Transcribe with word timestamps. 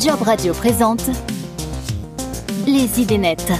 Job 0.00 0.22
Radio 0.22 0.52
présente 0.52 1.08
Les 2.66 3.00
idées 3.00 3.18
nettes 3.18 3.52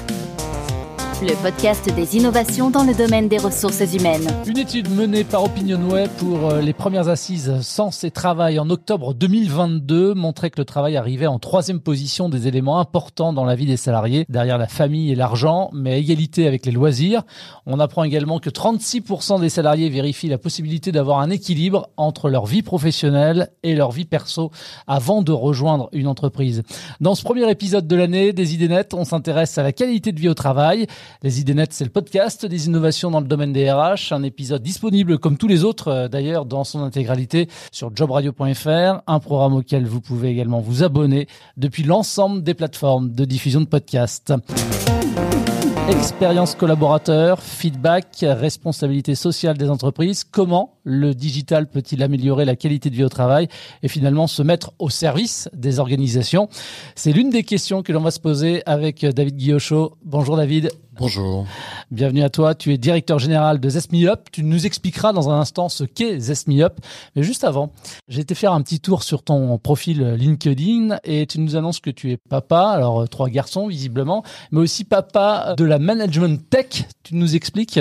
le 1.22 1.40
podcast 1.42 1.94
des 1.94 2.16
innovations 2.16 2.70
dans 2.70 2.82
le 2.82 2.92
domaine 2.92 3.28
des 3.28 3.38
ressources 3.38 3.80
humaines. 3.94 4.26
Une 4.46 4.58
étude 4.58 4.90
menée 4.90 5.22
par 5.22 5.44
OpinionWay 5.44 6.08
pour 6.18 6.50
euh, 6.50 6.60
les 6.60 6.72
premières 6.72 7.08
assises 7.08 7.60
Sens 7.60 8.02
et 8.04 8.10
Travail 8.10 8.58
en 8.58 8.68
octobre 8.68 9.14
2022 9.14 10.14
montrait 10.14 10.50
que 10.50 10.60
le 10.60 10.64
travail 10.64 10.96
arrivait 10.96 11.26
en 11.26 11.38
troisième 11.38 11.80
position 11.80 12.28
des 12.28 12.48
éléments 12.48 12.80
importants 12.80 13.32
dans 13.32 13.44
la 13.44 13.54
vie 13.54 13.66
des 13.66 13.76
salariés, 13.76 14.24
derrière 14.28 14.58
la 14.58 14.66
famille 14.66 15.12
et 15.12 15.14
l'argent, 15.14 15.70
mais 15.72 15.92
à 15.92 15.96
égalité 15.96 16.48
avec 16.48 16.66
les 16.66 16.72
loisirs. 16.72 17.22
On 17.66 17.78
apprend 17.80 18.02
également 18.02 18.40
que 18.40 18.50
36% 18.50 19.40
des 19.40 19.50
salariés 19.50 19.90
vérifient 19.90 20.28
la 20.28 20.38
possibilité 20.38 20.90
d'avoir 20.90 21.20
un 21.20 21.30
équilibre 21.30 21.90
entre 21.96 22.28
leur 22.28 22.46
vie 22.46 22.62
professionnelle 22.62 23.50
et 23.62 23.74
leur 23.74 23.92
vie 23.92 24.04
perso 24.04 24.50
avant 24.86 25.22
de 25.22 25.32
rejoindre 25.32 25.90
une 25.92 26.08
entreprise. 26.08 26.62
Dans 27.00 27.14
ce 27.14 27.22
premier 27.22 27.48
épisode 27.50 27.86
de 27.86 27.96
l'année 27.96 28.32
des 28.32 28.54
idées 28.54 28.68
nettes, 28.68 28.94
on 28.94 29.04
s'intéresse 29.04 29.58
à 29.58 29.62
la 29.62 29.72
qualité 29.72 30.10
de 30.10 30.20
vie 30.20 30.28
au 30.28 30.34
travail. 30.34 30.86
Les 31.22 31.40
idées 31.40 31.54
nettes, 31.54 31.72
c'est 31.72 31.84
le 31.84 31.90
podcast 31.90 32.46
des 32.46 32.66
innovations 32.66 33.10
dans 33.10 33.20
le 33.20 33.26
domaine 33.26 33.52
des 33.52 33.70
RH, 33.70 34.12
un 34.12 34.22
épisode 34.22 34.62
disponible 34.62 35.18
comme 35.18 35.36
tous 35.36 35.48
les 35.48 35.64
autres 35.64 35.88
euh, 35.88 36.08
d'ailleurs 36.08 36.44
dans 36.44 36.64
son 36.64 36.82
intégralité 36.82 37.48
sur 37.72 37.94
jobradio.fr, 37.94 39.02
un 39.06 39.20
programme 39.20 39.54
auquel 39.54 39.86
vous 39.86 40.00
pouvez 40.00 40.28
également 40.28 40.60
vous 40.60 40.82
abonner 40.82 41.26
depuis 41.56 41.82
l'ensemble 41.82 42.42
des 42.42 42.54
plateformes 42.54 43.12
de 43.12 43.24
diffusion 43.24 43.60
de 43.60 43.66
podcasts. 43.66 44.34
Expérience 45.88 46.54
collaborateur, 46.54 47.42
feedback, 47.42 48.06
responsabilité 48.22 49.14
sociale 49.14 49.58
des 49.58 49.68
entreprises. 49.68 50.24
Comment 50.24 50.73
le 50.84 51.14
digital 51.14 51.68
peut-il 51.68 52.02
améliorer 52.02 52.44
la 52.44 52.56
qualité 52.56 52.90
de 52.90 52.94
vie 52.94 53.04
au 53.04 53.08
travail 53.08 53.48
et 53.82 53.88
finalement 53.88 54.26
se 54.26 54.42
mettre 54.42 54.72
au 54.78 54.90
service 54.90 55.48
des 55.52 55.80
organisations? 55.80 56.48
C'est 56.94 57.12
l'une 57.12 57.30
des 57.30 57.42
questions 57.42 57.82
que 57.82 57.92
l'on 57.92 58.02
va 58.02 58.10
se 58.10 58.20
poser 58.20 58.62
avec 58.66 59.04
David 59.04 59.36
Guillochot. 59.36 59.96
Bonjour 60.04 60.36
David. 60.36 60.70
Bonjour. 60.96 61.44
Bienvenue 61.90 62.22
à 62.22 62.30
toi. 62.30 62.54
Tu 62.54 62.72
es 62.72 62.78
directeur 62.78 63.18
général 63.18 63.58
de 63.58 63.68
Zesme 63.68 64.06
Up. 64.06 64.28
Tu 64.30 64.44
nous 64.44 64.64
expliqueras 64.64 65.12
dans 65.12 65.28
un 65.28 65.40
instant 65.40 65.68
ce 65.68 65.82
qu'est 65.82 66.20
Zesme 66.20 66.60
Up. 66.60 66.78
Mais 67.16 67.24
juste 67.24 67.42
avant, 67.42 67.72
j'ai 68.06 68.20
été 68.20 68.36
faire 68.36 68.52
un 68.52 68.62
petit 68.62 68.78
tour 68.78 69.02
sur 69.02 69.24
ton 69.24 69.58
profil 69.58 70.14
LinkedIn 70.14 70.98
et 71.02 71.26
tu 71.26 71.40
nous 71.40 71.56
annonces 71.56 71.80
que 71.80 71.90
tu 71.90 72.12
es 72.12 72.16
papa. 72.16 72.68
Alors, 72.68 73.02
euh, 73.02 73.06
trois 73.06 73.28
garçons, 73.28 73.66
visiblement, 73.66 74.22
mais 74.52 74.60
aussi 74.60 74.84
papa 74.84 75.54
de 75.58 75.64
la 75.64 75.80
management 75.80 76.48
tech. 76.48 76.84
Tu 77.02 77.16
nous 77.16 77.34
expliques? 77.34 77.80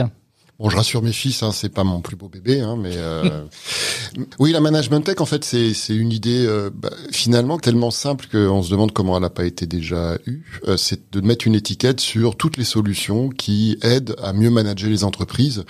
Bon, 0.63 0.69
je 0.69 0.77
rassure 0.77 1.01
mes 1.01 1.11
fils, 1.11 1.43
hein, 1.43 1.51
c'est 1.51 1.67
pas 1.67 1.83
mon 1.83 1.99
plus 1.99 2.15
beau 2.15 2.29
bébé, 2.29 2.61
hein, 2.61 2.77
mais 2.79 2.93
euh... 2.95 3.43
oui, 4.39 4.53
la 4.53 4.61
management 4.61 5.01
tech, 5.01 5.19
en 5.19 5.25
fait, 5.25 5.43
c'est 5.43 5.73
c'est 5.73 5.93
une 5.93 6.13
idée 6.13 6.45
euh, 6.47 6.69
bah, 6.73 6.89
finalement 7.11 7.59
tellement 7.59 7.91
simple 7.91 8.27
qu'on 8.31 8.63
se 8.63 8.71
demande 8.71 8.93
comment 8.93 9.17
elle 9.17 9.23
n'a 9.23 9.29
pas 9.29 9.43
été 9.43 9.65
déjà 9.65 10.17
eue. 10.25 10.45
Euh, 10.69 10.77
c'est 10.77 11.11
de 11.11 11.19
mettre 11.19 11.47
une 11.47 11.55
étiquette 11.55 11.99
sur 11.99 12.37
toutes 12.37 12.55
les 12.55 12.63
solutions 12.63 13.27
qui 13.27 13.77
aident 13.81 14.15
à 14.23 14.31
mieux 14.31 14.49
manager 14.49 14.89
les 14.89 15.03
entreprises 15.03 15.65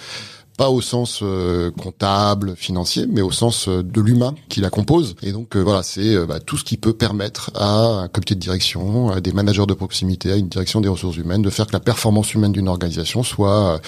pas 0.57 0.69
au 0.69 0.81
sens 0.81 1.19
euh, 1.21 1.71
comptable, 1.71 2.55
financier, 2.55 3.05
mais 3.09 3.21
au 3.21 3.31
sens 3.31 3.67
euh, 3.67 3.83
de 3.83 4.01
l'humain 4.01 4.35
qui 4.49 4.61
la 4.61 4.69
compose. 4.69 5.15
Et 5.23 5.31
donc 5.31 5.55
euh, 5.55 5.61
voilà, 5.61 5.83
c'est 5.83 6.25
bah, 6.25 6.39
tout 6.39 6.57
ce 6.57 6.63
qui 6.63 6.77
peut 6.77 6.93
permettre 6.93 7.51
à 7.55 8.03
un 8.03 8.07
comité 8.07 8.35
de 8.35 8.39
direction, 8.39 9.09
à 9.09 9.21
des 9.21 9.31
managers 9.31 9.65
de 9.65 9.73
proximité, 9.73 10.31
à 10.31 10.35
une 10.35 10.49
direction 10.49 10.81
des 10.81 10.89
ressources 10.89 11.17
humaines, 11.17 11.41
de 11.41 11.49
faire 11.49 11.67
que 11.67 11.73
la 11.73 11.79
performance 11.79 12.33
humaine 12.33 12.51
d'une 12.51 12.67
organisation 12.67 13.23
soit 13.23 13.79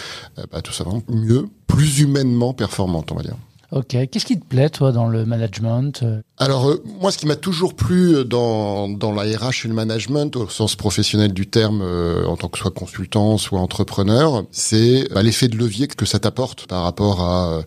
bah, 0.52 0.62
tout 0.62 0.74
simplement 0.74 1.02
mieux, 1.10 1.48
plus 1.68 2.00
humainement 2.00 2.54
performante, 2.54 3.12
on 3.12 3.16
va 3.16 3.24
dire. 3.24 3.36
Ok. 3.76 3.98
Qu'est-ce 4.10 4.26
qui 4.26 4.40
te 4.40 4.46
plaît, 4.46 4.70
toi, 4.70 4.94
dans 4.94 5.10
le 5.10 5.26
management 5.26 6.06
Alors, 6.38 6.70
euh, 6.70 6.82
moi, 7.02 7.12
ce 7.12 7.18
qui 7.18 7.26
m'a 7.26 7.36
toujours 7.36 7.74
plu 7.74 8.24
dans, 8.24 8.88
dans 8.88 9.12
la 9.12 9.24
RH 9.24 9.66
et 9.66 9.68
le 9.68 9.74
management, 9.74 10.34
au 10.38 10.48
sens 10.48 10.78
professionnel 10.78 11.34
du 11.34 11.46
terme, 11.46 11.82
euh, 11.84 12.26
en 12.26 12.38
tant 12.38 12.48
que 12.48 12.58
soit 12.58 12.72
consultant, 12.72 13.38
soit 13.38 13.60
entrepreneur, 13.60 14.46
c'est 14.50 15.10
bah, 15.14 15.24
l'effet 15.24 15.50
de 15.50 15.58
levier 15.58 15.88
que 15.88 16.06
ça 16.06 16.20
t'apporte 16.20 16.68
par 16.68 16.84
rapport 16.84 17.20
à, 17.22 17.64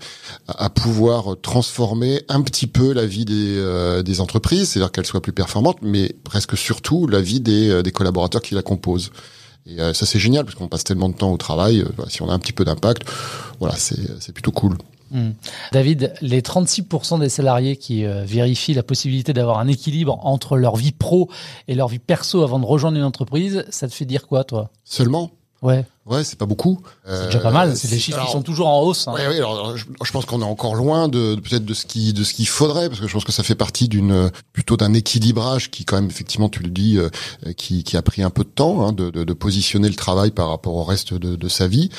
à 0.48 0.70
pouvoir 0.70 1.36
transformer 1.42 2.22
un 2.30 2.40
petit 2.40 2.68
peu 2.68 2.94
la 2.94 3.04
vie 3.04 3.26
des, 3.26 3.58
euh, 3.58 4.02
des 4.02 4.22
entreprises, 4.22 4.70
c'est-à-dire 4.70 4.90
qu'elles 4.90 5.04
soient 5.04 5.20
plus 5.20 5.34
performantes, 5.34 5.80
mais 5.82 6.16
presque 6.24 6.56
surtout 6.56 7.06
la 7.06 7.20
vie 7.20 7.40
des, 7.40 7.82
des 7.82 7.92
collaborateurs 7.92 8.40
qui 8.40 8.54
la 8.54 8.62
composent. 8.62 9.10
Et 9.66 9.76
ça, 9.92 10.06
c'est 10.06 10.18
génial, 10.18 10.46
parce 10.46 10.54
qu'on 10.54 10.68
passe 10.68 10.84
tellement 10.84 11.10
de 11.10 11.14
temps 11.14 11.30
au 11.30 11.36
travail. 11.36 11.84
si 12.08 12.22
on 12.22 12.30
a 12.30 12.32
un 12.32 12.38
petit 12.38 12.54
peu 12.54 12.64
d'impact, 12.64 13.02
voilà, 13.60 13.74
c'est 13.76 14.32
plutôt 14.32 14.52
cool. 14.52 14.78
Hmm. 15.10 15.30
David, 15.72 16.12
les 16.20 16.42
36% 16.42 17.20
des 17.20 17.28
salariés 17.28 17.76
qui 17.76 18.04
euh, 18.04 18.24
vérifient 18.24 18.74
la 18.74 18.82
possibilité 18.82 19.32
d'avoir 19.32 19.58
un 19.58 19.68
équilibre 19.68 20.18
entre 20.22 20.56
leur 20.56 20.76
vie 20.76 20.92
pro 20.92 21.30
et 21.66 21.74
leur 21.74 21.88
vie 21.88 21.98
perso 21.98 22.42
avant 22.42 22.58
de 22.58 22.66
rejoindre 22.66 22.98
une 22.98 23.04
entreprise, 23.04 23.64
ça 23.70 23.88
te 23.88 23.94
fait 23.94 24.04
dire 24.04 24.26
quoi, 24.26 24.44
toi? 24.44 24.70
Seulement? 24.84 25.30
Ouais. 25.60 25.84
Ouais, 26.06 26.24
c'est 26.24 26.38
pas 26.38 26.46
beaucoup. 26.46 26.80
C'est 27.04 27.26
déjà 27.26 27.40
pas 27.40 27.50
mal. 27.50 27.76
C'est 27.76 27.88
des 27.88 27.98
chiffres 27.98 28.24
qui 28.24 28.30
sont 28.30 28.42
toujours 28.42 28.68
en 28.68 28.80
hausse. 28.80 29.08
Hein. 29.08 29.14
Ouais, 29.14 29.26
ouais, 29.26 29.36
alors, 29.36 29.76
je, 29.76 30.12
pense 30.12 30.24
qu'on 30.24 30.40
est 30.40 30.44
encore 30.44 30.74
loin 30.74 31.08
de, 31.08 31.34
peut-être 31.34 31.64
de 31.64 31.74
ce 31.74 31.84
qui 31.84 32.12
de 32.12 32.22
ce 32.22 32.32
qu'il 32.32 32.46
faudrait, 32.46 32.88
parce 32.88 33.00
que 33.00 33.08
je 33.08 33.12
pense 33.12 33.24
que 33.24 33.32
ça 33.32 33.42
fait 33.42 33.56
partie 33.56 33.88
d'une 33.88 34.30
plutôt 34.52 34.76
d'un 34.76 34.94
équilibrage 34.94 35.70
qui, 35.70 35.84
quand 35.84 35.96
même, 35.96 36.08
effectivement, 36.08 36.48
tu 36.48 36.62
le 36.62 36.70
dis, 36.70 36.96
euh, 36.96 37.10
qui, 37.56 37.82
qui 37.82 37.96
a 37.96 38.02
pris 38.02 38.22
un 38.22 38.30
peu 38.30 38.44
de 38.44 38.48
temps 38.48 38.86
hein, 38.86 38.92
de, 38.92 39.10
de, 39.10 39.24
de, 39.24 39.32
positionner 39.34 39.88
le 39.88 39.96
travail 39.96 40.30
par 40.30 40.48
rapport 40.48 40.76
au 40.76 40.84
reste 40.84 41.12
de, 41.12 41.34
de 41.34 41.48
sa 41.48 41.66
vie, 41.66 41.90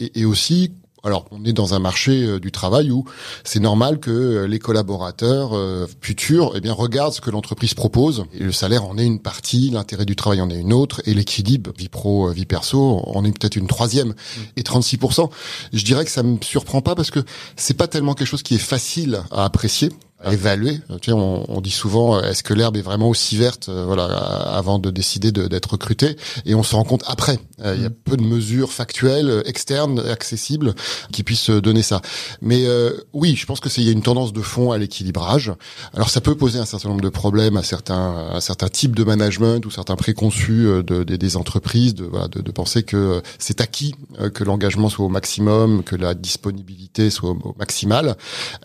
et, 0.00 0.20
et 0.20 0.24
aussi 0.24 0.72
alors, 1.04 1.26
on 1.32 1.44
est 1.44 1.52
dans 1.52 1.74
un 1.74 1.80
marché 1.80 2.22
euh, 2.22 2.38
du 2.38 2.52
travail 2.52 2.92
où 2.92 3.04
c'est 3.42 3.58
normal 3.58 3.98
que 3.98 4.10
euh, 4.10 4.46
les 4.46 4.60
collaborateurs 4.60 5.50
euh, 5.52 5.88
futurs 6.00 6.52
eh 6.54 6.60
bien, 6.60 6.72
regardent 6.72 7.12
ce 7.12 7.20
que 7.20 7.30
l'entreprise 7.30 7.74
propose. 7.74 8.24
Et 8.32 8.44
le 8.44 8.52
salaire 8.52 8.84
en 8.84 8.96
est 8.98 9.04
une 9.04 9.18
partie, 9.18 9.70
l'intérêt 9.70 10.04
du 10.04 10.14
travail 10.14 10.40
en 10.40 10.48
est 10.48 10.60
une 10.60 10.72
autre, 10.72 11.02
et 11.04 11.14
l'équilibre 11.14 11.72
vie 11.76 11.88
pro, 11.88 12.30
vie 12.30 12.46
perso 12.46 13.02
en 13.04 13.24
est 13.24 13.36
peut-être 13.36 13.56
une 13.56 13.66
troisième. 13.66 14.10
Mmh. 14.10 14.40
Et 14.56 14.62
36%, 14.62 15.28
je 15.72 15.84
dirais 15.84 16.04
que 16.04 16.10
ça 16.10 16.22
me 16.22 16.38
surprend 16.40 16.82
pas 16.82 16.94
parce 16.94 17.10
que 17.10 17.20
c'est 17.56 17.74
pas 17.74 17.88
tellement 17.88 18.14
quelque 18.14 18.28
chose 18.28 18.44
qui 18.44 18.54
est 18.54 18.58
facile 18.58 19.22
à 19.32 19.44
apprécier 19.44 19.90
à 20.24 20.32
évaluer. 20.32 20.80
Tu 21.00 21.10
sais, 21.10 21.12
on, 21.12 21.44
on 21.48 21.60
dit 21.60 21.70
souvent, 21.70 22.16
euh, 22.16 22.22
est-ce 22.22 22.42
que 22.42 22.54
l'herbe 22.54 22.76
est 22.76 22.82
vraiment 22.82 23.08
aussi 23.08 23.36
verte, 23.36 23.68
euh, 23.68 23.84
voilà, 23.84 24.04
avant 24.04 24.78
de 24.78 24.90
décider 24.90 25.32
d'être 25.32 25.72
recruté 25.72 26.16
Et 26.44 26.54
on 26.54 26.62
se 26.62 26.74
rend 26.74 26.84
compte 26.84 27.02
après. 27.06 27.38
Euh, 27.64 27.74
il 27.76 27.82
y 27.82 27.86
a 27.86 27.88
mm. 27.88 27.94
peu 28.04 28.16
de 28.16 28.22
mesures 28.22 28.72
factuelles, 28.72 29.42
externes, 29.46 30.00
accessibles, 30.00 30.74
qui 31.12 31.22
puissent 31.22 31.50
donner 31.50 31.82
ça. 31.82 32.00
Mais 32.40 32.66
oui, 33.12 33.36
je 33.36 33.46
pense 33.46 33.60
que 33.60 33.68
c'est 33.68 33.80
il 33.80 33.86
y 33.86 33.90
a 33.90 33.92
une 33.92 34.02
tendance 34.02 34.32
de 34.32 34.40
fond 34.40 34.70
à 34.70 34.78
l'équilibrage. 34.78 35.52
Alors 35.94 36.10
ça 36.10 36.20
peut 36.20 36.34
poser 36.34 36.58
un 36.58 36.64
certain 36.64 36.88
nombre 36.88 37.00
de 37.00 37.08
problèmes 37.08 37.56
à 37.56 37.62
certains, 37.62 38.28
à 38.32 38.40
certains 38.40 38.68
types 38.68 38.94
de 38.94 39.04
management 39.04 39.64
ou 39.66 39.70
certains 39.70 39.96
préconçus 39.96 40.66
de, 40.84 41.02
des 41.02 41.36
entreprises, 41.36 41.94
de, 41.94 42.04
voilà, 42.04 42.28
de, 42.28 42.40
de 42.40 42.50
penser 42.50 42.82
que 42.82 43.22
c'est 43.38 43.60
acquis 43.60 43.94
que 44.34 44.44
l'engagement 44.44 44.88
soit 44.88 45.06
au 45.06 45.08
maximum, 45.08 45.82
que 45.82 45.96
la 45.96 46.14
disponibilité 46.14 47.10
soit 47.10 47.30
au, 47.30 47.54
maximal, 47.58 48.16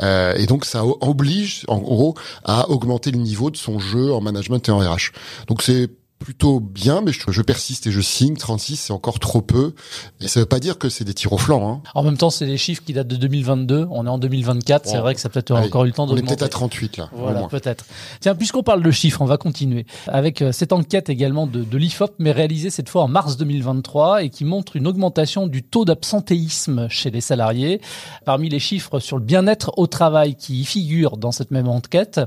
et 0.02 0.46
donc 0.46 0.66
ça 0.66 0.84
oblige 0.86 1.47
en 1.68 1.78
gros, 1.80 2.16
à 2.44 2.70
augmenter 2.70 3.12
le 3.12 3.20
niveau 3.20 3.52
de 3.52 3.58
son 3.58 3.80
jeu 3.80 4.12
en 4.14 4.22
management 4.22 4.68
et 4.68 4.72
en 4.72 4.80
RH. 4.80 5.12
Donc 5.48 5.62
c'est 5.62 5.90
plutôt 6.20 6.60
bien, 6.60 7.02
mais 7.02 7.12
je, 7.12 7.42
persiste 7.42 7.88
et 7.88 7.92
je 7.92 8.02
signe. 8.02 8.36
36, 8.36 8.78
c'est 8.78 8.94
encore 8.94 9.20
trop 9.20 9.42
peu. 9.42 9.74
Et 10.20 10.28
ça 10.28 10.40
veut 10.40 10.46
pas 10.46 10.60
dire 10.60 10.78
que 10.78 10.90
c'est 10.90 11.04
des 11.04 11.14
tirs 11.14 11.34
au 11.34 11.38
flanc. 11.38 11.70
Hein. 11.70 11.82
En 11.96 12.04
même 12.04 12.18
temps, 12.18 12.30
c'est 12.30 12.46
des 12.46 12.58
chiffres 12.58 12.84
qui 12.84 12.94
datent 12.94 13.08
de 13.08 13.16
2022. 13.16 13.88
On 13.92 14.06
est 14.06 14.10
en 14.10 14.18
2024. 14.18 14.88
c'est 14.88 14.98
vrai 14.98 15.14
que 15.14 15.22
ça 15.22 15.30
peut-être 15.30 15.52
encore 15.52 15.86
eu 15.86 15.88
le 15.88 15.94
temps 15.94 16.08
de. 16.08 16.14
On 16.14 16.18
est 16.18 16.24
peut-être 16.24 16.44
à 16.44 16.50
38 16.50 16.98
là. 16.98 17.10
Voilà, 17.14 17.44
peut-être. 17.44 17.86
Tiens, 18.20 18.36
puisqu'on 18.36 18.64
parle 18.64 18.82
de 18.82 18.92
chiffres, 18.92 19.22
on 19.22 19.26
va 19.26 19.38
continuer 19.38 19.86
avec 20.08 20.42
euh, 20.42 20.52
cette 20.52 20.74
enquête 20.74 21.10
également 21.10 21.46
de, 21.46 21.64
de 21.64 21.78
l'IFOP, 21.78 22.16
mais 22.20 22.32
réalisée 22.32 22.70
cette 22.70 22.90
fois 22.90 23.04
en 23.04 23.08
mars 23.08 23.38
2023 23.38 24.24
et 24.24 24.30
qui 24.30 24.44
montre 24.44 24.76
une 24.76 24.88
augmentation 24.88 25.48
du 25.48 25.64
taux 25.64 25.86
d'absentéisme 25.86 26.88
chez 26.90 27.12
les 27.12 27.22
salariés. 27.22 27.80
Parmi 28.26 28.50
les 28.50 28.60
chiffres 28.60 29.00
sur 29.00 29.18
le 29.18 29.24
bien-être 29.24 29.72
au 29.78 29.88
travail 29.88 30.36
qui 30.36 30.62
y 30.62 30.66
figurent 30.66 31.18
dans 31.18 31.32
cette 31.32 31.52
même 31.52 31.68
enquête, 31.68 32.20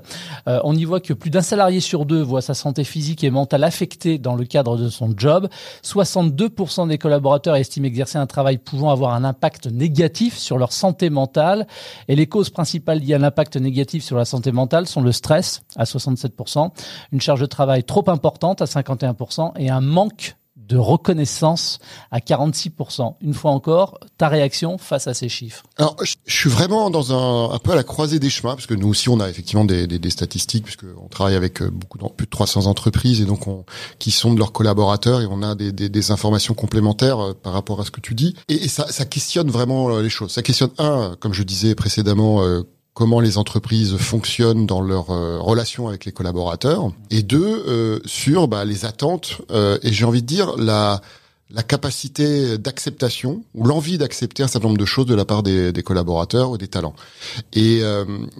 euh, 0.47 0.61
on 0.65 0.77
y 0.77 0.85
voit 0.85 1.01
que 1.01 1.13
plus 1.13 1.31
d'un 1.31 1.43
salarié 1.43 1.81
sur 1.81 2.07
deux 2.07 2.23
voit 2.23 2.41
sa 2.41 2.55
santé 2.55 2.85
physique 2.85 3.25
et 3.25 3.31
mentale 3.31 3.65
affectée 3.65 3.80
dans 4.19 4.35
le 4.35 4.45
cadre 4.45 4.77
de 4.77 4.89
son 4.89 5.15
job. 5.17 5.49
62% 5.83 6.89
des 6.89 6.99
collaborateurs 6.99 7.57
estiment 7.57 7.87
exercer 7.87 8.19
un 8.19 8.27
travail 8.27 8.59
pouvant 8.59 8.91
avoir 8.91 9.15
un 9.15 9.25
impact 9.25 9.67
négatif 9.67 10.37
sur 10.37 10.59
leur 10.59 10.73
santé 10.73 11.11
mentale. 11.11 11.67
Et 12.09 12.17
les 12.17 12.27
causes 12.27 12.51
principales 12.51 13.01
liées 13.01 13.15
à 13.15 13.19
l'impact 13.19 13.57
négatif 13.57 14.05
sur 14.05 14.17
la 14.17 14.25
santé 14.25 14.53
mentale 14.53 14.87
sont 14.87 15.03
le 15.03 15.13
stress 15.13 15.63
à 15.77 15.85
67%, 15.85 16.71
une 17.13 17.21
charge 17.21 17.41
de 17.41 17.47
travail 17.47 17.85
trop 17.85 18.09
importante 18.09 18.63
à 18.63 18.67
51% 18.67 19.53
et 19.59 19.71
un 19.71 19.81
manque 19.81 20.37
de 20.71 20.77
reconnaissance 20.77 21.81
à 22.13 22.21
46%. 22.21 23.17
Une 23.21 23.35
fois 23.35 23.51
encore, 23.51 23.99
ta 24.19 24.29
réaction 24.29 24.79
face 24.79 25.09
à 25.09 25.15
ces 25.15 25.29
chiffres? 25.29 25.65
Alors, 25.77 25.97
je, 26.03 26.15
suis 26.27 26.49
vraiment 26.49 26.91
dans 26.91 27.13
un, 27.13 27.53
un 27.53 27.59
peu 27.59 27.73
à 27.73 27.75
la 27.75 27.83
croisée 27.83 28.21
des 28.21 28.31
chemins, 28.31 28.55
parce 28.55 28.67
que 28.67 28.75
nous 28.75 28.89
aussi, 28.89 29.09
on 29.09 29.19
a 29.19 29.29
effectivement 29.29 29.65
des, 29.65 29.89
des, 29.89 29.99
des 29.99 30.11
statistiques, 30.11 30.65
puisqu'on 30.65 31.09
travaille 31.09 31.35
avec 31.35 31.61
euh, 31.61 31.71
beaucoup, 31.71 31.99
plus 32.11 32.27
de 32.27 32.31
300 32.31 32.67
entreprises, 32.67 33.21
et 33.21 33.25
donc 33.25 33.49
on, 33.49 33.65
qui 33.99 34.13
sont 34.13 34.33
de 34.33 34.39
leurs 34.39 34.53
collaborateurs, 34.53 35.21
et 35.21 35.27
on 35.29 35.43
a 35.43 35.57
des, 35.57 35.73
des, 35.73 36.11
informations 36.13 36.55
complémentaires 36.55 37.19
euh, 37.19 37.35
par 37.35 37.53
rapport 37.53 37.81
à 37.81 37.85
ce 37.85 37.91
que 37.91 38.01
tu 38.01 38.15
dis. 38.15 38.37
Et, 38.49 38.65
et 38.65 38.69
ça, 38.69 38.87
ça 38.91 39.05
questionne 39.05 39.51
vraiment 39.51 39.91
euh, 39.91 40.03
les 40.03 40.11
choses. 40.11 40.31
Ça 40.31 40.43
questionne, 40.43 40.71
un, 40.79 41.17
comme 41.19 41.35
je 41.35 41.43
disais 41.43 41.75
précédemment, 41.75 42.43
comment 43.01 43.21
les 43.21 43.39
entreprises 43.39 43.97
fonctionnent 43.97 44.67
dans 44.67 44.83
leur 44.83 45.09
euh, 45.09 45.39
relation 45.41 45.89
avec 45.89 46.05
les 46.05 46.13
collaborateurs, 46.13 46.93
et 47.09 47.23
deux, 47.23 47.65
euh, 47.67 47.99
sur 48.05 48.47
bah, 48.47 48.67
les 48.67 48.85
attentes, 48.85 49.41
euh, 49.51 49.79
et 49.83 49.91
j'ai 49.91 50.05
envie 50.05 50.21
de 50.21 50.27
dire 50.27 50.55
la 50.59 51.01
la 51.53 51.63
capacité 51.65 52.59
d'acceptation 52.59 53.43
ou 53.55 53.65
l'envie 53.65 53.99
d'accepter 53.99 54.43
un 54.43 54.49
certain 54.49 54.69
nombre 54.69 54.79
de 54.79 54.85
choses 54.85 55.07
de 55.07 55.17
la 55.17 55.25
part 55.25 55.43
des, 55.43 55.73
des 55.73 55.83
collaborateurs 55.83 56.51
ou 56.51 56.59
des 56.59 56.69
talents. 56.69 56.95
Et 57.55 57.83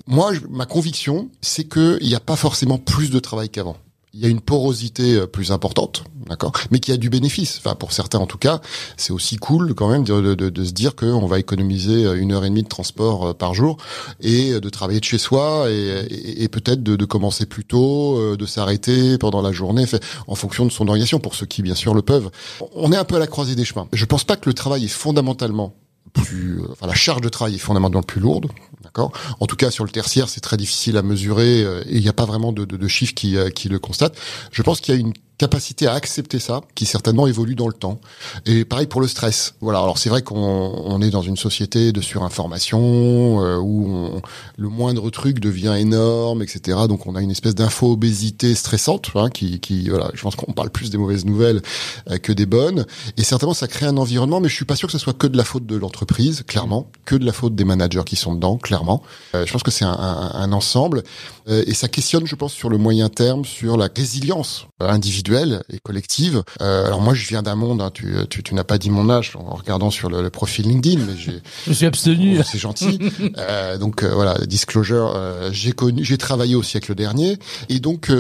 moi, 0.07 0.31
ma 0.49 0.65
conviction, 0.65 1.29
c'est 1.41 1.69
qu'il 1.69 2.07
n'y 2.07 2.15
a 2.15 2.21
pas 2.21 2.37
forcément 2.37 2.79
plus 2.79 3.11
de 3.11 3.19
travail 3.19 3.49
qu'avant 3.49 3.77
il 4.13 4.21
y 4.21 4.27
a 4.27 4.29
une 4.29 4.41
porosité 4.41 5.15
euh, 5.15 5.27
plus 5.27 5.53
importante, 5.53 6.05
d'accord, 6.29 6.53
mais 6.71 6.81
qui 6.81 6.91
a 6.93 6.97
du 6.97 7.11
bénéfice. 7.11 7.59
Enfin, 7.59 7.75
pour 7.75 7.93
certains 7.93 8.19
en 8.19 8.27
tout 8.27 8.39
cas, 8.39 8.61
c'est 8.97 9.13
aussi 9.13 9.37
cool 9.37 9.75
quand 9.75 9.89
même 9.89 10.05
de, 10.05 10.65
se 10.65 10.73
dire 10.73 10.97
qu'on 10.97 11.27
va 11.27 11.39
économiser 11.39 12.07
euh, 12.07 12.21
une 12.21 12.33
heure 12.33 12.45
et 12.45 12.51
demie 12.51 12.63
de 12.63 12.69
transport 12.69 13.29
euh, 13.29 13.35
par 13.35 13.55
jour 13.55 13.77
et 14.21 14.59
de 14.59 14.69
travailler 14.69 15.01
de 15.01 15.05
chez 15.05 15.19
soi 15.19 15.67
et, 15.71 16.49
peut-être 16.49 16.83
de, 16.83 17.05
commencer 17.05 17.47
plus 17.47 17.65
tôt, 17.65 18.37
de 18.37 18.47
s'arrêter 18.47 19.19
pendant 19.19 19.43
la 19.43 19.53
journée, 19.53 19.85
en 20.27 20.35
fonction 20.35 20.65
de 20.65 20.71
son 20.71 20.89
organisation, 20.89 21.21
pour 21.21 21.35
ceux 21.35 21.47
qui 21.47 21.63
bien 21.63 21.75
sûr 21.75 21.95
le 21.95 22.03
peuvent. 22.03 22.31
On 22.75 22.93
est 22.93 22.97
un 22.97 23.05
peu 23.05 23.17
à 23.17 23.19
la 23.19 23.27
croisée 23.27 23.55
des 23.55 23.65
chemins. 23.65 23.89
Je 23.93 24.05
pense 24.05 24.25
pas 24.25 24.37
que 24.37 24.49
le 24.49 24.55
travail 24.55 24.85
est 24.85 24.89
fondamentalement 24.89 25.75
plus, 26.13 26.61
enfin 26.71 26.87
la 26.87 26.95
charge 26.95 27.21
de 27.21 27.29
travail 27.29 27.55
est 27.55 27.59
fondamentalement 27.59 28.03
plus 28.03 28.21
lourde, 28.21 28.51
d'accord? 28.83 29.13
En 29.41 29.47
tout 29.47 29.57
cas 29.57 29.71
sur 29.71 29.85
le 29.85 29.91
tertiaire, 29.91 30.29
c'est 30.29 30.41
très 30.41 30.57
difficile 30.57 30.97
à 30.97 31.03
mesurer 31.03 31.61
et 31.61 31.97
il 31.97 32.01
n'y 32.01 32.09
a 32.09 32.13
pas 32.13 32.25
vraiment 32.27 32.53
de, 32.53 32.89
chiffres 32.89 33.15
qui, 33.15 33.37
qui 33.55 33.69
le 33.69 33.79
constatent. 33.79 34.17
Je 34.53 34.63
pense 34.63 34.81
qu'il 34.81 34.95
y 34.95 34.99
a 34.99 35.01
une 35.01 35.15
capacité 35.41 35.87
à 35.87 35.95
accepter 35.95 36.39
ça, 36.39 36.61
qui 36.75 36.85
certainement 36.85 37.27
évolue 37.27 37.55
dans 37.55 37.67
le 37.67 37.73
temps. 37.73 37.99
Et 38.45 38.67
pareil 38.67 38.87
pour 38.87 39.01
le 39.01 39.09
stress. 39.09 39.55
Voilà. 39.63 39.79
Alors 39.79 39.97
c'est 39.97 40.11
vrai 40.11 40.21
qu'on 40.21 40.37
on 40.37 41.01
est 41.01 41.09
dans 41.09 41.23
une 41.23 41.39
société 41.39 41.93
de 41.93 42.03
surinformation 42.03 43.43
euh, 43.43 43.57
où 43.57 44.21
le 44.59 44.69
moindre 44.69 45.09
truc 45.09 45.41
devient 45.41 45.75
énorme, 45.79 46.43
etc. 46.43 46.81
Donc 46.87 47.07
on 47.07 47.17
a 47.17 47.23
une 47.23 47.31
espèce 47.31 47.55
d'info-obésité 47.55 48.55
stressante, 48.55 49.13
hein, 49.15 49.31
qui, 49.31 49.61
qui, 49.61 49.89
voilà. 49.89 50.11
Je 50.13 50.21
pense 50.21 50.37
qu'on 50.37 50.53
parle 50.53 50.69
plus 50.69 50.91
des 50.91 50.99
mauvaises 50.99 51.25
nouvelles 51.25 51.63
euh, 52.11 52.19
que 52.19 52.33
des 52.33 52.45
bonnes. 52.45 52.85
Et 53.17 53.23
certainement 53.23 53.55
ça 53.55 53.67
crée 53.67 53.87
un 53.87 53.97
environnement, 53.97 54.41
mais 54.41 54.51
je 54.51 54.55
suis 54.55 54.67
pas 54.67 54.77
sûr 54.77 54.89
que 54.89 54.93
ce 54.93 54.99
soit 54.99 55.15
que 55.15 55.27
de 55.27 55.39
la 55.39 55.45
faute 55.45 55.65
de 55.65 55.77
l'entreprise, 55.77 56.45
clairement, 56.47 56.91
que 57.07 57.17
de 57.17 57.25
la 57.25 57.33
faute 57.33 57.55
des 57.55 57.65
managers 57.65 58.05
qui 58.05 58.17
sont 58.17 58.35
dedans, 58.35 58.59
clairement. 58.59 59.03
Euh, 59.35 59.47
je 59.47 59.53
pense 59.55 59.63
que 59.63 59.71
c'est 59.71 59.87
un, 59.87 59.99
un, 59.99 60.33
un, 60.35 60.53
ensemble 60.53 61.03
et 61.47 61.75
ça 61.75 61.89
questionne, 61.89 62.27
je 62.27 62.37
pense, 62.37 62.53
sur 62.53 62.69
le 62.69 62.79
moyen 62.79 63.09
terme, 63.09 63.45
sur 63.45 63.77
la 63.77 63.89
résilience 63.97 64.67
individuelle 64.79 65.30
et 65.37 65.79
collective. 65.83 66.43
Euh, 66.61 66.87
alors 66.87 67.01
moi, 67.01 67.15
je 67.15 67.27
viens 67.27 67.43
d'un 67.43 67.55
monde. 67.55 67.81
Hein, 67.81 67.91
tu, 67.93 68.15
tu, 68.29 68.43
tu 68.43 68.55
n'as 68.55 68.65
pas 68.65 68.79
dit 68.79 68.91
mon 68.91 69.09
âge 69.11 69.33
en 69.37 69.55
regardant 69.55 69.91
sur 69.91 70.09
le, 70.09 70.23
le 70.23 70.31
profil 70.31 70.67
LinkedIn, 70.69 71.05
mais 71.05 71.17
j'ai. 71.17 71.41
je 71.67 71.73
suis 71.73 71.87
abstenu. 71.87 72.39
Oh, 72.39 72.43
c'est 72.45 72.59
gentil. 72.59 72.99
euh, 73.39 73.79
donc 73.79 74.03
euh, 74.03 74.13
voilà, 74.15 74.35
disclosure. 74.47 75.17
J'ai 75.53 75.73
connu, 75.73 76.05
j'ai 76.05 76.19
travaillé 76.19 76.55
au 76.55 76.63
siècle 76.63 76.95
dernier, 76.95 77.39
et 77.69 77.79
donc 77.81 78.11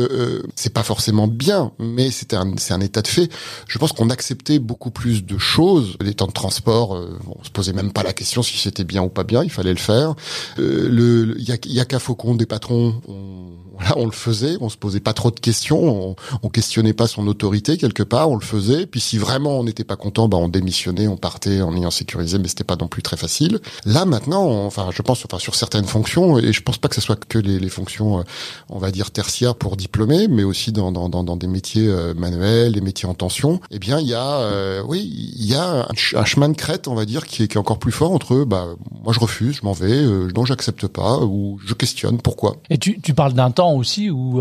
c'est 0.54 0.72
pas 0.72 0.82
forcément 0.82 1.26
bien, 1.26 1.72
mais 1.78 2.10
c'était 2.10 2.36
un, 2.36 2.54
c'est 2.56 2.74
un 2.74 2.80
état 2.80 3.02
de 3.02 3.08
fait. 3.08 3.30
Je 3.68 3.78
pense 3.78 3.92
qu'on 3.92 4.10
acceptait 4.10 4.58
beaucoup 4.58 4.90
plus 4.90 5.24
de 5.24 5.38
choses. 5.38 5.96
Les 6.00 6.14
temps 6.14 6.26
de 6.26 6.32
transport, 6.32 6.92
on 6.92 7.44
se 7.44 7.50
posait 7.50 7.72
même 7.72 7.92
pas 7.92 8.02
la 8.02 8.12
question 8.12 8.42
si 8.42 8.58
c'était 8.58 8.84
bien 8.84 9.02
ou 9.02 9.08
pas 9.08 9.24
bien. 9.24 9.42
Il 9.44 9.50
fallait 9.50 9.72
le 9.72 9.78
faire. 9.78 10.14
le, 10.56 11.34
il 11.38 11.48
y 11.48 11.52
a, 11.52 11.56
y 11.64 11.80
a 11.80 11.84
qu'à 11.84 11.98
Faucon 11.98 12.34
des 12.34 12.46
patrons. 12.46 13.00
On, 13.08 13.50
voilà, 13.80 13.96
on 13.96 14.04
le 14.04 14.12
faisait. 14.12 14.56
On 14.60 14.68
se 14.68 14.76
posait 14.76 15.00
pas 15.00 15.12
trop 15.12 15.30
de 15.30 15.40
questions. 15.40 16.10
On, 16.10 16.16
on 16.42 16.48
questionnait 16.48 16.92
pas 16.92 16.99
son 17.06 17.26
autorité 17.26 17.76
quelque 17.76 18.02
part, 18.02 18.30
on 18.30 18.36
le 18.36 18.44
faisait. 18.44 18.86
Puis 18.86 19.00
si 19.00 19.18
vraiment 19.18 19.58
on 19.58 19.64
n'était 19.64 19.84
pas 19.84 19.96
content, 19.96 20.28
bah 20.28 20.36
on 20.36 20.48
démissionnait, 20.48 21.08
on 21.08 21.16
partait 21.16 21.62
en 21.62 21.74
ayant 21.76 21.90
sécurisé, 21.90 22.38
mais 22.38 22.48
c'était 22.48 22.64
pas 22.64 22.76
non 22.76 22.88
plus 22.88 23.02
très 23.02 23.16
facile. 23.16 23.60
Là 23.84 24.04
maintenant, 24.04 24.66
enfin 24.66 24.88
je 24.92 25.02
pense, 25.02 25.24
enfin 25.24 25.38
sur 25.38 25.54
certaines 25.54 25.84
fonctions, 25.84 26.38
et 26.38 26.52
je 26.52 26.62
pense 26.62 26.78
pas 26.78 26.88
que 26.88 26.94
ce 26.94 27.00
soit 27.00 27.22
que 27.24 27.38
les, 27.38 27.58
les 27.58 27.68
fonctions, 27.68 28.20
euh, 28.20 28.22
on 28.68 28.78
va 28.78 28.90
dire 28.90 29.10
tertiaires 29.10 29.54
pour 29.54 29.76
diplômés, 29.76 30.28
mais 30.28 30.44
aussi 30.44 30.72
dans, 30.72 30.92
dans, 30.92 31.08
dans, 31.08 31.36
des 31.36 31.46
métiers 31.46 31.88
euh, 31.88 32.14
manuels, 32.14 32.72
des 32.72 32.80
métiers 32.80 33.08
en 33.08 33.14
tension. 33.14 33.60
Eh 33.70 33.78
bien 33.78 33.98
il 34.00 34.06
y 34.06 34.14
a, 34.14 34.40
euh, 34.40 34.82
oui, 34.86 35.32
il 35.36 35.46
y 35.46 35.54
a 35.54 35.88
un, 35.88 36.24
chemin 36.24 36.48
de 36.48 36.56
crête, 36.56 36.88
on 36.88 36.94
va 36.94 37.04
dire, 37.04 37.26
qui 37.26 37.44
est, 37.44 37.48
qui 37.48 37.56
est 37.56 37.60
encore 37.60 37.78
plus 37.78 37.92
fort 37.92 38.12
entre, 38.12 38.44
bah 38.44 38.68
moi 39.04 39.12
je 39.12 39.20
refuse, 39.20 39.56
je 39.56 39.64
m'en 39.64 39.72
vais, 39.72 39.92
euh, 39.92 40.28
non 40.34 40.44
j'accepte 40.44 40.86
pas, 40.86 41.18
ou 41.18 41.58
je 41.64 41.74
questionne 41.74 42.18
pourquoi. 42.18 42.56
Et 42.70 42.78
tu, 42.78 43.00
tu 43.00 43.14
parles 43.14 43.32
d'un 43.32 43.50
temps 43.50 43.74
aussi 43.74 44.10
où 44.10 44.40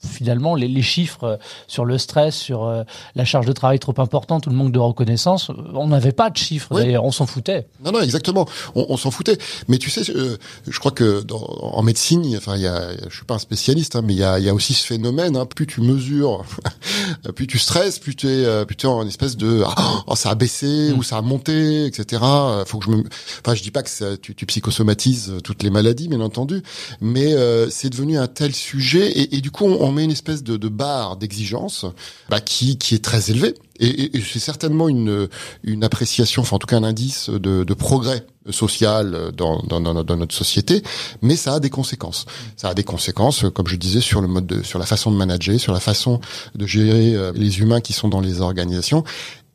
finalement 0.00 0.54
les, 0.54 0.68
les, 0.68 0.82
chiffres 0.82 1.24
euh, 1.24 1.36
sur 1.66 1.84
le 1.84 1.98
stress, 1.98 2.36
sur 2.36 2.64
euh, 2.64 2.84
la 3.14 3.24
charge 3.24 3.46
de 3.46 3.52
travail 3.52 3.78
trop 3.78 3.94
importante 3.98 4.46
ou 4.46 4.50
le 4.50 4.56
manque 4.56 4.72
de 4.72 4.78
reconnaissance, 4.78 5.50
on 5.74 5.88
n'avait 5.88 6.12
pas 6.12 6.30
de 6.30 6.36
chiffres. 6.36 6.68
Oui. 6.70 6.82
D'ailleurs, 6.82 7.04
on 7.04 7.10
s'en 7.10 7.26
foutait. 7.26 7.66
Non, 7.84 7.92
non, 7.92 8.00
exactement. 8.00 8.46
On, 8.74 8.86
on 8.88 8.96
s'en 8.96 9.10
foutait. 9.10 9.38
Mais 9.66 9.78
tu 9.78 9.90
sais, 9.90 10.10
euh, 10.10 10.36
je 10.66 10.78
crois 10.78 10.92
que 10.92 11.22
dans, 11.22 11.38
en 11.38 11.82
médecine, 11.82 12.34
enfin, 12.36 12.56
il 12.56 12.62
y 12.62 12.66
a, 12.66 12.92
je 13.08 13.14
suis 13.14 13.24
pas 13.24 13.34
un 13.34 13.40
spécialiste, 13.40 13.96
hein, 13.96 14.02
mais 14.04 14.14
il 14.14 14.18
y 14.18 14.24
a, 14.24 14.38
il 14.38 14.44
y 14.44 14.48
a 14.48 14.54
aussi 14.54 14.74
ce 14.74 14.86
phénomène. 14.86 15.36
Hein, 15.36 15.46
plus 15.46 15.66
tu 15.66 15.80
mesures, 15.80 16.44
plus 17.34 17.46
tu 17.46 17.58
stresses, 17.58 17.98
plus 17.98 18.14
tu 18.14 18.28
es, 18.28 18.64
plus 18.66 18.76
tu 18.76 18.86
es 18.86 18.90
en 18.90 19.06
espèce 19.06 19.36
de, 19.36 19.64
oh, 20.06 20.14
ça 20.14 20.30
a 20.30 20.34
baissé 20.34 20.92
mmh. 20.92 20.98
ou 20.98 21.02
ça 21.02 21.18
a 21.18 21.22
monté, 21.22 21.86
etc. 21.86 22.22
Faut 22.66 22.78
que 22.78 22.86
je 22.86 22.90
me, 22.90 23.04
enfin, 23.44 23.54
je 23.54 23.62
dis 23.62 23.70
pas 23.70 23.82
que 23.82 23.90
ça, 23.90 24.16
tu, 24.16 24.34
tu 24.34 24.46
psychosomatises 24.46 25.34
toutes 25.42 25.62
les 25.62 25.70
maladies, 25.70 26.08
bien 26.08 26.20
entendu, 26.20 26.62
mais 27.00 27.32
euh, 27.32 27.68
c'est 27.70 27.90
devenu 27.90 28.18
un 28.18 28.26
tel 28.26 28.54
sujet 28.54 29.10
et, 29.10 29.36
et 29.36 29.40
du 29.40 29.50
coup, 29.50 29.64
on, 29.64 29.87
on 29.87 29.87
met 29.92 30.04
une 30.04 30.10
espèce 30.10 30.42
de, 30.42 30.56
de 30.56 30.68
barre 30.68 31.16
d'exigence 31.16 31.86
bah, 32.28 32.40
qui, 32.40 32.78
qui 32.78 32.94
est 32.94 33.04
très 33.04 33.30
élevée. 33.30 33.54
Et, 33.80 34.16
et 34.16 34.22
c'est 34.22 34.40
certainement 34.40 34.88
une, 34.88 35.28
une 35.62 35.84
appréciation, 35.84 36.42
enfin 36.42 36.56
en 36.56 36.58
tout 36.58 36.66
cas 36.66 36.76
un 36.76 36.84
indice 36.84 37.30
de, 37.30 37.62
de 37.62 37.74
progrès 37.74 38.26
social 38.50 39.30
dans, 39.36 39.62
dans, 39.62 39.80
dans, 39.80 40.16
notre 40.16 40.34
société, 40.34 40.82
mais 41.22 41.36
ça 41.36 41.54
a 41.54 41.60
des 41.60 41.70
conséquences. 41.70 42.26
Ça 42.56 42.70
a 42.70 42.74
des 42.74 42.84
conséquences, 42.84 43.44
comme 43.54 43.68
je 43.68 43.76
disais, 43.76 44.00
sur 44.00 44.20
le 44.20 44.28
mode, 44.28 44.46
de, 44.46 44.62
sur 44.62 44.78
la 44.78 44.86
façon 44.86 45.10
de 45.10 45.16
manager, 45.16 45.60
sur 45.60 45.72
la 45.72 45.80
façon 45.80 46.20
de 46.54 46.66
gérer 46.66 47.14
euh, 47.14 47.32
les 47.34 47.60
humains 47.60 47.80
qui 47.80 47.92
sont 47.92 48.08
dans 48.08 48.20
les 48.20 48.40
organisations. 48.40 49.04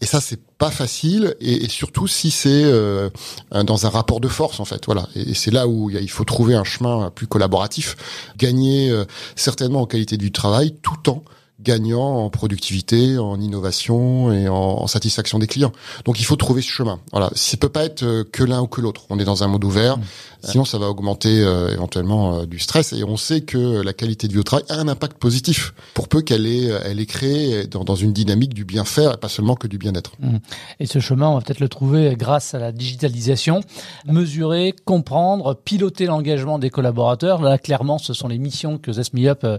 Et 0.04 0.06
ça, 0.06 0.20
c'est 0.20 0.42
pas 0.58 0.70
facile, 0.70 1.34
et, 1.40 1.70
surtout 1.70 2.08
si 2.08 2.30
c'est 2.30 2.66
euh, 2.66 3.10
dans 3.64 3.86
un 3.86 3.90
rapport 3.90 4.20
de 4.20 4.28
force, 4.28 4.60
en 4.60 4.66
fait. 4.66 4.86
Voilà. 4.86 5.08
Et, 5.16 5.32
et 5.32 5.34
c'est 5.34 5.50
là 5.50 5.66
où 5.66 5.90
il 5.90 6.10
faut 6.10 6.26
trouver 6.26 6.56
un 6.56 6.66
chemin 6.66 7.10
plus 7.10 7.26
collaboratif, 7.26 7.96
gagner 8.36 8.90
euh, 8.90 9.06
certainement 9.38 9.80
en 9.80 9.86
qualité 9.86 10.18
du 10.18 10.34
travail, 10.34 10.76
tout 10.82 11.10
en 11.10 11.24
gagnant 11.64 12.26
en 12.26 12.30
productivité, 12.30 13.18
en 13.18 13.40
innovation 13.40 14.32
et 14.32 14.48
en, 14.48 14.56
en, 14.56 14.88
satisfaction 14.88 15.40
des 15.40 15.48
clients. 15.48 15.72
Donc 16.06 16.20
il 16.20 16.26
faut 16.26 16.36
trouver 16.36 16.62
ce 16.62 16.70
chemin. 16.70 17.00
Voilà, 17.12 17.30
ça 17.34 17.58
peut 17.58 17.70
pas 17.70 17.86
être 17.86 18.04
euh, 18.04 18.24
que 18.30 18.44
l'un 18.44 18.62
ou 18.62 18.68
que 18.68 18.82
l'autre. 18.82 19.04
On 19.10 19.20
est 19.20 19.24
dans 19.24 19.44
un 19.44 19.48
mode 19.48 19.64
ouvert. 19.64 19.98
Mmh. 19.98 20.04
Sinon, 20.44 20.66
ça 20.66 20.78
va 20.78 20.90
augmenter 20.90 21.42
euh, 21.42 21.72
éventuellement 21.72 22.40
euh, 22.40 22.46
du 22.46 22.60
stress. 22.60 22.92
Et 22.92 23.04
on 23.06 23.16
sait 23.16 23.42
que 23.42 23.82
la 23.82 23.94
qualité 23.94 24.28
de 24.28 24.34
vie 24.34 24.40
au 24.40 24.44
travail 24.44 24.66
a 24.70 24.76
un 24.76 24.90
impact 24.90 25.18
positif, 25.18 25.74
pour 25.94 26.10
peu 26.10 26.22
qu'elle 26.22 26.46
est, 26.46 26.66
elle 26.86 27.00
est 27.00 27.06
créée 27.06 27.66
dans, 27.68 27.86
dans, 27.86 27.96
une 27.96 28.12
dynamique 28.12 28.54
du 28.54 28.66
bien 28.66 28.84
faire 28.84 29.14
et 29.14 29.18
pas 29.18 29.30
seulement 29.30 29.56
que 29.56 29.68
du 29.68 29.78
bien-être. 29.78 30.12
Mmh. 30.20 30.38
Et 30.82 30.86
ce 30.86 31.00
chemin, 31.00 31.30
on 31.30 31.36
va 31.36 31.42
peut-être 31.42 31.62
le 31.62 31.70
trouver 31.70 32.16
grâce 32.18 32.54
à 32.54 32.60
la 32.60 32.72
digitalisation. 32.74 33.62
Mesurer, 34.06 34.76
comprendre, 34.84 35.54
piloter 35.56 36.06
l'engagement 36.06 36.60
des 36.60 36.70
collaborateurs. 36.70 37.42
Là, 37.42 37.58
clairement, 37.58 37.98
ce 37.98 38.14
sont 38.14 38.28
les 38.28 38.38
missions 38.38 38.78
que 38.78 38.92
ZestMeUp 38.92 39.44
euh, 39.44 39.58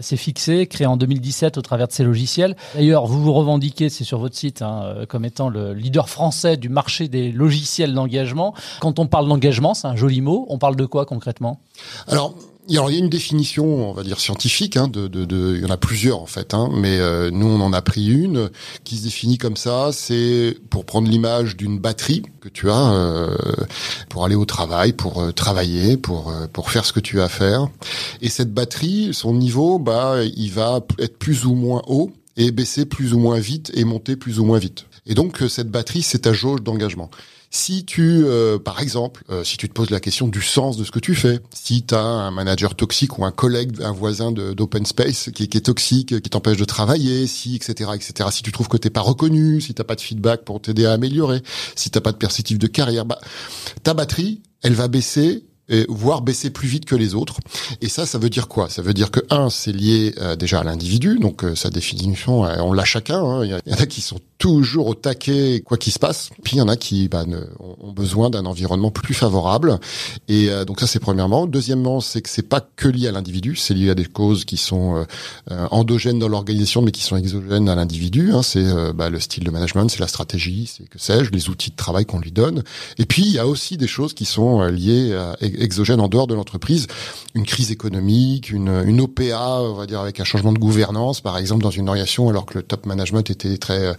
s'est 0.00 0.16
fixées, 0.16 0.66
créées 0.66 0.86
en 0.86 0.96
2017 0.96 1.45
au 1.56 1.62
travers 1.62 1.88
de 1.88 1.92
ces 1.92 2.04
logiciels. 2.04 2.56
D'ailleurs, 2.74 3.06
vous 3.06 3.22
vous 3.22 3.32
revendiquez, 3.32 3.88
c'est 3.88 4.04
sur 4.04 4.18
votre 4.18 4.36
site, 4.36 4.62
hein, 4.62 4.82
euh, 4.84 5.06
comme 5.06 5.24
étant 5.24 5.48
le 5.48 5.72
leader 5.74 6.08
français 6.08 6.56
du 6.56 6.68
marché 6.68 7.08
des 7.08 7.32
logiciels 7.32 7.94
d'engagement. 7.94 8.54
Quand 8.80 8.98
on 8.98 9.06
parle 9.06 9.28
d'engagement, 9.28 9.74
c'est 9.74 9.86
un 9.86 9.96
joli 9.96 10.20
mot. 10.20 10.46
On 10.48 10.58
parle 10.58 10.76
de 10.76 10.86
quoi 10.86 11.06
concrètement? 11.06 11.60
Il 12.68 12.74
y 12.74 12.78
a 12.78 12.88
une 12.88 13.08
définition, 13.08 13.90
on 13.90 13.92
va 13.92 14.02
dire 14.02 14.18
scientifique, 14.18 14.76
hein, 14.76 14.88
de, 14.88 15.08
de, 15.08 15.24
de, 15.24 15.54
il 15.56 15.62
y 15.62 15.64
en 15.64 15.70
a 15.70 15.76
plusieurs 15.76 16.20
en 16.20 16.26
fait, 16.26 16.54
hein, 16.54 16.68
mais 16.72 16.98
euh, 16.98 17.30
nous 17.30 17.46
on 17.46 17.60
en 17.60 17.72
a 17.72 17.82
pris 17.82 18.06
une 18.06 18.50
qui 18.84 18.96
se 18.96 19.04
définit 19.04 19.38
comme 19.38 19.56
ça. 19.56 19.90
C'est 19.92 20.56
pour 20.70 20.84
prendre 20.84 21.08
l'image 21.08 21.56
d'une 21.56 21.78
batterie 21.78 22.22
que 22.40 22.48
tu 22.48 22.70
as 22.70 22.92
euh, 22.92 23.36
pour 24.08 24.24
aller 24.24 24.34
au 24.34 24.44
travail, 24.44 24.92
pour 24.92 25.20
euh, 25.20 25.32
travailler, 25.32 25.96
pour 25.96 26.30
euh, 26.30 26.46
pour 26.52 26.70
faire 26.70 26.84
ce 26.84 26.92
que 26.92 27.00
tu 27.00 27.20
as 27.20 27.24
à 27.24 27.28
faire. 27.28 27.68
Et 28.20 28.28
cette 28.28 28.52
batterie, 28.52 29.10
son 29.12 29.34
niveau, 29.34 29.78
bah, 29.78 30.16
il 30.36 30.50
va 30.50 30.80
être 30.98 31.18
plus 31.18 31.44
ou 31.46 31.54
moins 31.54 31.82
haut 31.86 32.10
et 32.36 32.50
baisser 32.50 32.84
plus 32.84 33.14
ou 33.14 33.18
moins 33.18 33.38
vite 33.38 33.70
et 33.74 33.84
monter 33.84 34.16
plus 34.16 34.38
ou 34.40 34.44
moins 34.44 34.58
vite. 34.58 34.86
Et 35.06 35.14
donc 35.14 35.42
cette 35.48 35.70
batterie, 35.70 36.02
c'est 36.02 36.20
ta 36.20 36.32
jauge 36.32 36.62
d'engagement. 36.62 37.10
Si 37.56 37.86
tu, 37.86 38.22
euh, 38.26 38.58
par 38.58 38.80
exemple, 38.80 39.24
euh, 39.30 39.42
si 39.42 39.56
tu 39.56 39.66
te 39.66 39.72
poses 39.72 39.88
la 39.88 39.98
question 39.98 40.28
du 40.28 40.42
sens 40.42 40.76
de 40.76 40.84
ce 40.84 40.90
que 40.90 40.98
tu 40.98 41.14
fais, 41.14 41.40
si 41.54 41.86
tu 41.86 41.94
as 41.94 42.02
un 42.02 42.30
manager 42.30 42.74
toxique 42.74 43.18
ou 43.18 43.24
un 43.24 43.30
collègue, 43.30 43.80
un 43.80 43.92
voisin 43.92 44.30
d'open 44.30 44.84
space 44.84 45.30
qui, 45.34 45.44
est 45.44 45.64
toxique, 45.64 46.20
qui 46.20 46.28
t'empêche 46.28 46.58
de 46.58 46.66
travailler, 46.66 47.26
si, 47.26 47.56
etc., 47.56 47.92
etc., 47.94 48.28
si 48.30 48.42
tu 48.42 48.52
trouves 48.52 48.68
que 48.68 48.76
t'es 48.76 48.90
pas 48.90 49.00
reconnu, 49.00 49.62
si 49.62 49.72
t'as 49.72 49.84
pas 49.84 49.94
de 49.94 50.02
feedback 50.02 50.44
pour 50.44 50.60
t'aider 50.60 50.84
à 50.84 50.92
améliorer, 50.92 51.40
si 51.76 51.88
t'as 51.88 52.02
pas 52.02 52.12
de 52.12 52.18
perspective 52.18 52.58
de 52.58 52.66
carrière, 52.66 53.06
bah, 53.06 53.18
ta 53.82 53.94
batterie, 53.94 54.42
elle 54.62 54.74
va 54.74 54.88
baisser 54.88 55.42
et 55.68 55.86
voire 55.88 56.22
baisser 56.22 56.50
plus 56.50 56.68
vite 56.68 56.84
que 56.84 56.94
les 56.94 57.14
autres. 57.14 57.38
Et 57.80 57.88
ça, 57.88 58.06
ça 58.06 58.18
veut 58.18 58.30
dire 58.30 58.48
quoi? 58.48 58.68
Ça 58.68 58.82
veut 58.82 58.94
dire 58.94 59.10
que 59.10 59.20
un, 59.30 59.50
c'est 59.50 59.72
lié 59.72 60.14
euh, 60.18 60.36
déjà 60.36 60.60
à 60.60 60.64
l'individu, 60.64 61.18
donc 61.18 61.44
euh, 61.44 61.54
sa 61.54 61.70
définition, 61.70 62.44
euh, 62.44 62.56
on 62.60 62.72
l'a 62.72 62.84
chacun. 62.84 63.22
Hein. 63.22 63.44
Il 63.44 63.50
y 63.50 63.74
en 63.74 63.78
a 63.78 63.86
qui 63.86 64.00
sont 64.00 64.20
toujours 64.38 64.88
au 64.88 64.94
taquet 64.94 65.62
quoi 65.64 65.76
qu'il 65.76 65.92
se 65.92 65.98
passe. 65.98 66.30
Puis 66.42 66.56
il 66.56 66.58
y 66.58 66.62
en 66.62 66.68
a 66.68 66.76
qui 66.76 67.08
bah, 67.08 67.24
ont 67.80 67.92
besoin 67.92 68.30
d'un 68.30 68.46
environnement 68.46 68.90
plus 68.90 69.14
favorable. 69.14 69.78
Et 70.28 70.50
euh, 70.50 70.64
donc 70.64 70.80
ça 70.80 70.86
c'est 70.86 71.00
premièrement. 71.00 71.46
Deuxièmement, 71.46 72.00
c'est 72.00 72.22
que 72.22 72.28
c'est 72.28 72.42
pas 72.42 72.60
que 72.76 72.88
lié 72.88 73.08
à 73.08 73.12
l'individu, 73.12 73.56
c'est 73.56 73.74
lié 73.74 73.90
à 73.90 73.94
des 73.94 74.04
causes 74.04 74.44
qui 74.44 74.56
sont 74.56 74.96
euh, 74.96 75.04
euh, 75.50 75.66
endogènes 75.70 76.18
dans 76.18 76.28
l'organisation, 76.28 76.82
mais 76.82 76.92
qui 76.92 77.02
sont 77.02 77.16
exogènes 77.16 77.68
à 77.68 77.74
l'individu. 77.74 78.32
Hein. 78.32 78.42
C'est 78.42 78.66
bah, 78.94 79.10
le 79.10 79.20
style 79.20 79.44
de 79.44 79.50
management, 79.50 79.88
c'est 79.88 80.00
la 80.00 80.08
stratégie, 80.08 80.66
c'est 80.66 80.88
que 80.88 80.98
sais-je, 80.98 81.30
les 81.30 81.48
outils 81.48 81.70
de 81.70 81.76
travail 81.76 82.04
qu'on 82.04 82.20
lui 82.20 82.32
donne. 82.32 82.62
Et 82.98 83.06
puis 83.06 83.22
il 83.22 83.32
y 83.32 83.38
a 83.38 83.46
aussi 83.46 83.76
des 83.76 83.86
choses 83.86 84.12
qui 84.12 84.24
sont 84.24 84.62
liées 84.64 85.14
à, 85.14 85.36
exogènes 85.40 86.00
en 86.00 86.08
dehors 86.08 86.26
de 86.26 86.34
l'entreprise. 86.34 86.86
Une 87.34 87.44
crise 87.44 87.70
économique, 87.70 88.50
une, 88.50 88.82
une 88.86 89.00
OPA, 89.00 89.60
on 89.60 89.74
va 89.74 89.86
dire 89.86 90.00
avec 90.00 90.20
un 90.20 90.24
changement 90.24 90.52
de 90.52 90.58
gouvernance, 90.58 91.20
par 91.20 91.38
exemple 91.38 91.62
dans 91.62 91.70
une 91.70 91.88
organisation, 91.88 92.28
alors 92.28 92.46
que 92.46 92.54
le 92.54 92.62
top 92.62 92.86
management 92.86 93.30
était 93.30 93.56
très 93.58 93.86
euh, 93.86 93.94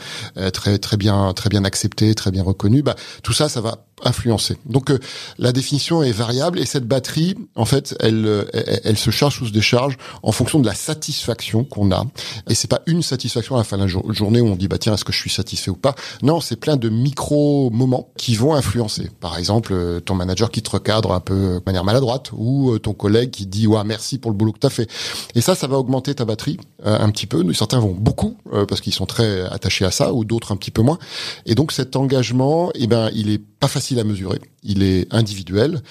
très 0.53 0.77
très 0.77 0.97
bien 0.97 1.33
très 1.33 1.49
bien 1.49 1.63
accepté, 1.65 2.13
très 2.15 2.31
bien 2.31 2.43
reconnu, 2.43 2.81
bah 2.81 2.95
tout 3.23 3.33
ça 3.33 3.49
ça 3.49 3.61
va 3.61 3.86
influencer. 4.03 4.57
Donc 4.65 4.91
euh, 4.91 4.99
la 5.39 5.51
définition 5.51 6.03
est 6.03 6.11
variable 6.11 6.59
et 6.59 6.65
cette 6.65 6.87
batterie 6.87 7.35
en 7.55 7.65
fait 7.65 7.95
elle, 7.99 8.45
elle, 8.83 8.97
se 8.97 9.09
charge 9.09 9.41
ou 9.41 9.47
se 9.47 9.51
décharge 9.51 9.97
en 10.21 10.31
fonction 10.31 10.59
de 10.59 10.65
la 10.65 10.75
satisfaction 10.75 11.63
qu'on 11.63 11.91
a 11.91 12.05
et 12.47 12.53
c'est 12.53 12.67
pas 12.67 12.81
une 12.85 13.01
satisfaction 13.01 13.55
à 13.55 13.59
la 13.59 13.63
fin 13.63 13.77
de 13.77 13.83
la 13.83 13.87
journée 13.87 14.41
où 14.41 14.47
on 14.47 14.55
dit 14.55 14.67
bah 14.67 14.77
tiens 14.77 14.93
est-ce 14.93 15.03
que 15.03 15.11
je 15.11 15.19
suis 15.19 15.29
satisfait 15.29 15.71
ou 15.71 15.75
pas? 15.75 15.95
Non, 16.21 16.41
c'est 16.41 16.57
plein 16.57 16.77
de 16.77 16.89
micro 16.89 17.69
moments 17.71 18.09
qui 18.17 18.35
vont 18.35 18.53
influencer. 18.53 19.09
Par 19.19 19.37
exemple, 19.37 19.73
euh, 19.73 19.99
ton 19.99 20.15
manager 20.15 20.51
qui 20.51 20.61
te 20.61 20.69
recadre 20.69 21.11
un 21.11 21.19
peu 21.19 21.55
de 21.55 21.63
manière 21.65 21.83
maladroite 21.83 22.31
ou 22.33 22.77
ton 22.79 22.93
collègue 22.93 23.31
qui 23.31 23.47
dit 23.47 23.67
ouais 23.67 23.83
merci 23.83 24.19
pour 24.19 24.31
le 24.31 24.37
boulot 24.37 24.51
que 24.51 24.59
tu 24.59 24.67
as 24.67 24.71
fait. 24.71 24.89
Et 25.33 25.41
ça 25.41 25.55
ça 25.55 25.67
va 25.67 25.77
augmenter 25.77 26.13
ta 26.13 26.25
batterie 26.25 26.57
un 26.83 27.09
petit 27.09 27.25
peu. 27.25 27.43
Certains 27.53 27.79
vont 27.79 27.95
beaucoup 27.97 28.37
parce 28.67 28.81
qu'ils 28.81 28.93
sont 28.93 29.05
très 29.05 29.41
attachés 29.41 29.85
à 29.85 29.91
ça 29.91 30.13
ou 30.13 30.23
d'autres 30.23 30.51
un 30.51 30.55
petit 30.55 30.71
peu 30.71 30.81
moins. 30.81 30.99
Et 31.45 31.55
donc 31.55 31.71
cet 31.71 31.95
engagement, 31.95 32.71
eh 32.75 32.87
ben, 32.87 33.09
il 33.13 33.29
est 33.29 33.41
pas 33.59 33.67
facile 33.67 33.99
à 33.99 34.03
mesurer. 34.03 34.39
Il 34.63 34.83
est 34.83 35.11
individuel, 35.13 35.81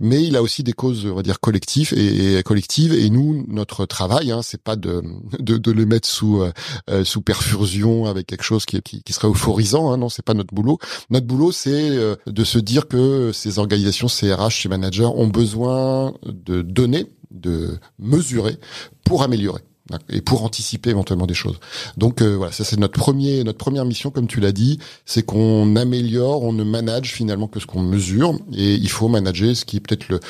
mais 0.00 0.22
il 0.22 0.36
a 0.36 0.42
aussi 0.42 0.62
des 0.62 0.72
causes, 0.72 1.06
on 1.06 1.14
va 1.14 1.22
dire, 1.22 1.40
collectives 1.40 1.92
et, 1.94 2.42
collectives. 2.42 2.94
Et 2.94 3.10
nous, 3.10 3.44
notre 3.48 3.86
travail, 3.86 4.30
hein, 4.30 4.40
c'est 4.42 4.62
pas 4.62 4.76
de, 4.76 5.02
de, 5.38 5.56
de 5.56 5.72
le 5.72 5.86
mettre 5.86 6.08
sous 6.08 6.42
euh, 6.90 7.04
sous 7.04 7.22
perfusion 7.22 8.06
avec 8.06 8.26
quelque 8.26 8.44
chose 8.44 8.66
qui, 8.66 8.80
qui, 8.82 9.02
qui 9.02 9.12
serait 9.12 9.28
euphorisant. 9.28 9.90
Hein, 9.92 9.96
non, 9.96 10.08
c'est 10.08 10.24
pas 10.24 10.34
notre 10.34 10.54
boulot. 10.54 10.78
Notre 11.10 11.26
boulot, 11.26 11.52
c'est 11.52 11.90
euh, 11.90 12.16
de 12.26 12.44
se 12.44 12.58
dire 12.58 12.88
que 12.88 13.32
ces 13.32 13.58
organisations, 13.58 14.08
ces 14.08 14.32
RH, 14.32 14.62
ces 14.62 14.68
managers 14.68 15.04
ont 15.04 15.28
besoin 15.28 16.14
de 16.24 16.62
donner, 16.62 17.06
de 17.30 17.78
mesurer 17.98 18.58
pour 19.04 19.22
améliorer 19.22 19.62
et 20.08 20.20
pour 20.20 20.44
anticiper 20.44 20.90
éventuellement 20.90 21.26
des 21.26 21.34
choses. 21.34 21.58
Donc 21.96 22.22
euh, 22.22 22.36
voilà, 22.36 22.52
ça 22.52 22.64
c'est 22.64 22.78
notre 22.78 22.98
premier 22.98 23.44
notre 23.44 23.58
première 23.58 23.84
mission 23.84 24.10
comme 24.10 24.26
tu 24.26 24.40
l'as 24.40 24.52
dit, 24.52 24.78
c'est 25.06 25.22
qu'on 25.22 25.76
améliore, 25.76 26.42
on 26.42 26.52
ne 26.52 26.64
manage 26.64 27.12
finalement 27.12 27.48
que 27.48 27.60
ce 27.60 27.66
qu'on 27.66 27.82
mesure 27.82 28.34
et 28.52 28.74
il 28.74 28.88
faut 28.88 29.08
manager 29.08 29.56
ce 29.56 29.64
qui 29.64 29.76
est 29.76 29.80
peut-être 29.80 30.08
le 30.08 30.20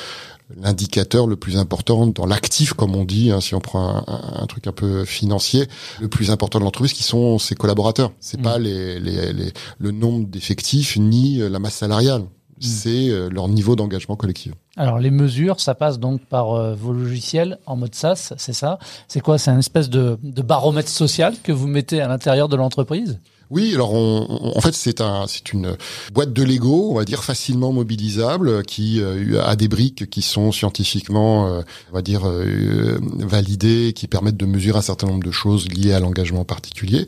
l'indicateur 0.57 1.27
le 1.27 1.35
plus 1.35 1.57
important 1.57 2.07
dans 2.07 2.25
l'actif, 2.25 2.73
comme 2.73 2.95
on 2.95 3.05
dit, 3.05 3.29
hein, 3.29 3.39
si 3.39 3.53
on 3.53 3.59
prend 3.59 4.03
un, 4.07 4.47
truc 4.47 4.65
un 4.65 4.71
peu 4.71 5.05
financier, 5.05 5.67
le 6.01 6.07
plus 6.07 6.31
important 6.31 6.57
de 6.57 6.63
l'entreprise, 6.63 6.93
qui 6.93 7.03
sont 7.03 7.37
ses 7.37 7.53
collaborateurs. 7.53 8.13
C'est 8.19 8.39
mmh. 8.39 8.43
pas 8.43 8.57
les, 8.57 8.99
les, 8.99 9.31
les, 9.31 9.53
le 9.77 9.91
nombre 9.91 10.25
d'effectifs 10.25 10.97
ni 10.97 11.37
la 11.37 11.59
masse 11.59 11.75
salariale. 11.75 12.23
Mm. 12.59 12.65
c'est 12.65 13.09
euh, 13.09 13.29
leur 13.29 13.47
niveau 13.47 13.75
d'engagement 13.75 14.15
collectif. 14.15 14.53
Alors 14.77 14.99
les 14.99 15.11
mesures, 15.11 15.59
ça 15.59 15.75
passe 15.75 15.99
donc 15.99 16.21
par 16.25 16.53
euh, 16.53 16.75
vos 16.75 16.93
logiciels 16.93 17.57
en 17.65 17.75
mode 17.75 17.95
SaaS, 17.95 18.33
c'est 18.37 18.53
ça? 18.53 18.79
C'est 19.07 19.21
quoi? 19.21 19.37
C'est 19.37 19.51
un 19.51 19.59
espèce 19.59 19.89
de, 19.89 20.17
de 20.23 20.41
baromètre 20.41 20.89
social 20.89 21.35
que 21.43 21.51
vous 21.51 21.67
mettez 21.67 22.01
à 22.01 22.07
l'intérieur 22.07 22.49
de 22.49 22.55
l'entreprise? 22.55 23.19
Oui, 23.51 23.71
alors 23.73 23.93
on, 23.93 24.53
en 24.55 24.61
fait 24.61 24.73
c'est 24.73 25.01
un 25.01 25.25
c'est 25.27 25.53
une 25.53 25.75
boîte 26.13 26.33
de 26.33 26.43
Lego, 26.43 26.91
on 26.91 26.95
va 26.95 27.03
dire 27.03 27.23
facilement 27.23 27.73
mobilisable, 27.73 28.63
qui 28.63 29.01
euh, 29.01 29.41
a 29.43 29.55
des 29.55 29.67
briques 29.67 30.07
qui 30.09 30.21
sont 30.21 30.51
scientifiquement, 30.51 31.47
euh, 31.47 31.61
on 31.91 31.95
va 31.95 32.03
dire 32.03 32.27
euh, 32.27 32.99
validées, 33.17 33.93
qui 33.95 34.07
permettent 34.07 34.37
de 34.37 34.45
mesurer 34.45 34.77
un 34.77 34.83
certain 34.83 35.07
nombre 35.07 35.23
de 35.23 35.31
choses 35.31 35.67
liées 35.67 35.93
à 35.93 35.99
l'engagement 35.99 36.45
particulier. 36.45 37.07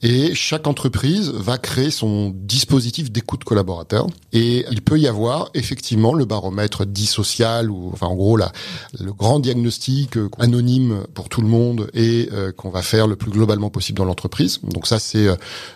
Et 0.00 0.34
chaque 0.34 0.66
entreprise 0.66 1.28
va 1.28 1.58
créer 1.58 1.90
son 1.90 2.32
dispositif 2.34 3.12
d'écoute 3.12 3.44
collaborateur. 3.44 4.06
Et 4.32 4.64
il 4.70 4.80
peut 4.80 4.98
y 4.98 5.06
avoir 5.06 5.50
effectivement 5.52 6.14
le 6.14 6.24
baromètre 6.24 6.86
dit 6.86 7.06
social 7.06 7.70
ou 7.70 7.90
enfin 7.92 8.06
en 8.06 8.14
gros 8.14 8.38
la 8.38 8.50
le 8.98 9.12
grand 9.12 9.40
diagnostic 9.40 10.16
anonyme 10.38 11.02
pour 11.12 11.28
tout 11.28 11.42
le 11.42 11.48
monde 11.48 11.90
et 11.92 12.28
qu'on 12.56 12.70
va 12.70 12.82
faire 12.82 13.06
le 13.06 13.16
plus 13.16 13.30
globalement 13.30 13.68
possible 13.68 13.98
dans 13.98 14.04
l'entreprise. 14.04 14.60
Donc 14.62 14.86
ça 14.86 14.98
c'est 14.98 15.28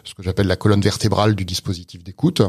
ce 0.07 0.15
que 0.15 0.23
j'appelle 0.23 0.47
la 0.47 0.57
colonne 0.57 0.81
vertébrale 0.81 1.35
du 1.35 1.45
dispositif 1.45 2.03
d'écoute. 2.03 2.43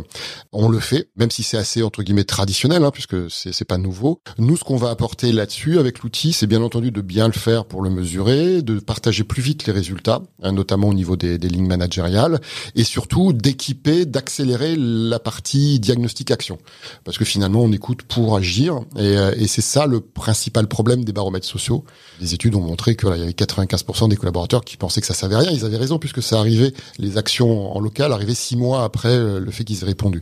On 0.52 0.70
le 0.70 0.80
fait, 0.80 1.10
même 1.16 1.32
si 1.32 1.44
c'est 1.44 1.58
assez 1.58 1.84
entre 1.84 2.04
guillemets 2.04 2.24
traditionnel, 2.24 2.84
hein, 2.84 2.92
puisque 2.92 3.30
c'est 3.30 3.54
c'est 3.54 3.66
pas 3.66 3.78
nouveau. 3.78 4.22
Nous, 4.38 4.58
ce 4.58 4.64
qu'on 4.64 4.78
va 4.78 4.90
apporter 4.90 5.32
là-dessus 5.32 5.80
avec 5.80 6.00
l'outil, 6.00 6.34
c'est 6.34 6.48
bien 6.48 6.62
entendu 6.62 6.92
de 6.92 7.02
bien 7.02 7.28
le 7.28 7.34
faire 7.34 7.66
pour 7.66 7.82
le 7.82 7.90
mesurer, 7.90 8.62
de 8.62 8.80
partager 8.80 9.24
plus 9.24 9.42
vite 9.42 9.66
les 9.66 9.74
résultats, 9.74 10.22
hein, 10.44 10.52
notamment 10.52 10.90
au 10.90 10.94
niveau 10.94 11.16
des, 11.16 11.38
lignes 11.38 11.68
managériales, 11.68 12.40
et 12.76 12.84
surtout 12.84 13.34
d'équiper, 13.34 14.06
d'accélérer 14.06 14.76
la 14.78 15.20
partie 15.20 15.80
diagnostic 15.80 16.30
action, 16.32 16.58
parce 17.04 17.18
que 17.18 17.26
finalement 17.26 17.62
on 17.62 17.72
écoute 17.72 18.04
pour 18.04 18.36
agir, 18.36 18.82
et, 18.98 19.18
euh, 19.18 19.34
et 19.38 19.48
c'est 19.48 19.62
ça 19.62 19.88
le 19.88 20.02
principal 20.02 20.68
problème 20.68 21.04
des 21.04 21.14
baromètres 21.14 21.48
sociaux. 21.48 21.86
Les 22.20 22.34
études 22.34 22.56
ont 22.56 22.62
montré 22.62 22.96
qu'il 22.96 23.10
y 23.10 23.12
avait 23.12 23.32
95% 23.32 24.10
des 24.10 24.18
collaborateurs 24.18 24.64
qui 24.64 24.78
pensaient 24.78 25.02
que 25.02 25.08
ça 25.08 25.14
savait 25.14 25.38
rien. 25.38 25.52
Ils 25.52 25.66
avaient 25.66 25.78
raison 25.78 26.00
puisque 26.00 26.22
ça 26.22 26.40
arrivait 26.40 26.74
les 27.00 27.18
actions 27.18 27.47
en 27.50 27.80
local 27.80 28.12
arrivait 28.12 28.36
six 28.36 28.58
mois 28.58 28.84
après 28.84 29.10
euh, 29.10 29.40
le 29.40 29.52
fait 29.52 29.64
qu'ils 29.64 29.84
aient 29.84 29.88
répondu. 29.88 30.22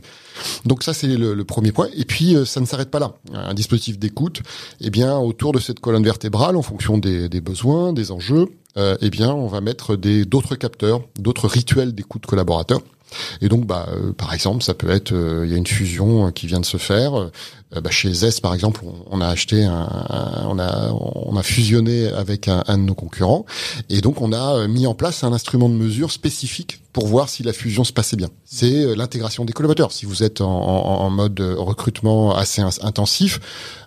Donc 0.64 0.82
ça 0.82 0.92
c'est 0.92 1.06
le, 1.08 1.44
premier 1.44 1.72
point. 1.72 1.88
Et 1.96 2.04
puis 2.04 2.34
euh, 2.34 2.44
ça 2.44 2.60
ne 2.60 2.66
s'arrête 2.66 2.90
pas 2.90 2.98
là. 2.98 3.14
Un 3.32 3.54
dispositif 3.54 3.98
d'écoute, 3.98 4.42
eh 4.80 4.90
bien 4.90 5.18
autour 5.18 5.52
de 5.52 5.60
cette 5.60 5.80
colonne 5.80 6.04
vertébrale, 6.04 6.56
en 6.56 6.62
fonction 6.62 6.98
des, 6.98 7.28
besoins, 7.40 7.92
des 7.92 8.10
enjeux, 8.10 8.46
euh, 8.76 8.96
eh 9.00 9.10
bien 9.10 9.32
on 9.32 9.46
va 9.46 9.60
mettre 9.60 9.96
des 9.96 10.24
d'autres 10.24 10.56
capteurs, 10.56 11.02
d'autres 11.18 11.48
rituels 11.48 11.94
d'écoute 11.94 12.26
collaborateurs. 12.26 12.80
Et 13.40 13.48
donc, 13.48 13.66
bah, 13.66 13.86
par 14.18 14.34
exemple, 14.34 14.64
ça 14.64 14.74
peut 14.74 14.90
être, 14.90 15.14
il 15.44 15.48
y 15.48 15.54
a 15.54 15.56
une 15.56 15.66
fusion 15.66 16.32
qui 16.32 16.48
vient 16.48 16.58
de 16.58 16.66
se 16.66 16.76
faire. 16.76 17.30
Bah, 17.72 17.90
chez 17.90 18.12
Zest, 18.12 18.40
par 18.40 18.54
exemple, 18.54 18.82
on, 19.10 19.20
a 19.20 19.26
acheté, 19.26 19.64
un, 19.64 20.46
on 20.48 20.58
a, 20.58 20.92
on 20.92 21.36
a 21.36 21.42
fusionné 21.42 22.06
avec 22.08 22.48
un, 22.48 22.62
un, 22.68 22.78
de 22.78 22.84
nos 22.84 22.94
concurrents, 22.94 23.44
et 23.90 24.00
donc 24.00 24.22
on 24.22 24.32
a 24.32 24.66
mis 24.68 24.86
en 24.86 24.94
place 24.94 25.24
un 25.24 25.32
instrument 25.32 25.68
de 25.68 25.74
mesure 25.74 26.12
spécifique 26.12 26.80
pour 26.92 27.08
voir 27.08 27.28
si 27.28 27.42
la 27.42 27.52
fusion 27.52 27.84
se 27.84 27.92
passait 27.92 28.16
bien. 28.16 28.28
C'est 28.44 28.84
euh, 28.84 28.94
l'intégration 28.94 29.44
des 29.44 29.52
collaborateurs. 29.52 29.92
Si 29.92 30.06
vous 30.06 30.22
êtes 30.22 30.40
en, 30.40 30.46
en, 30.46 31.10
mode 31.10 31.40
recrutement 31.40 32.34
assez 32.34 32.62
intensif, 32.62 33.40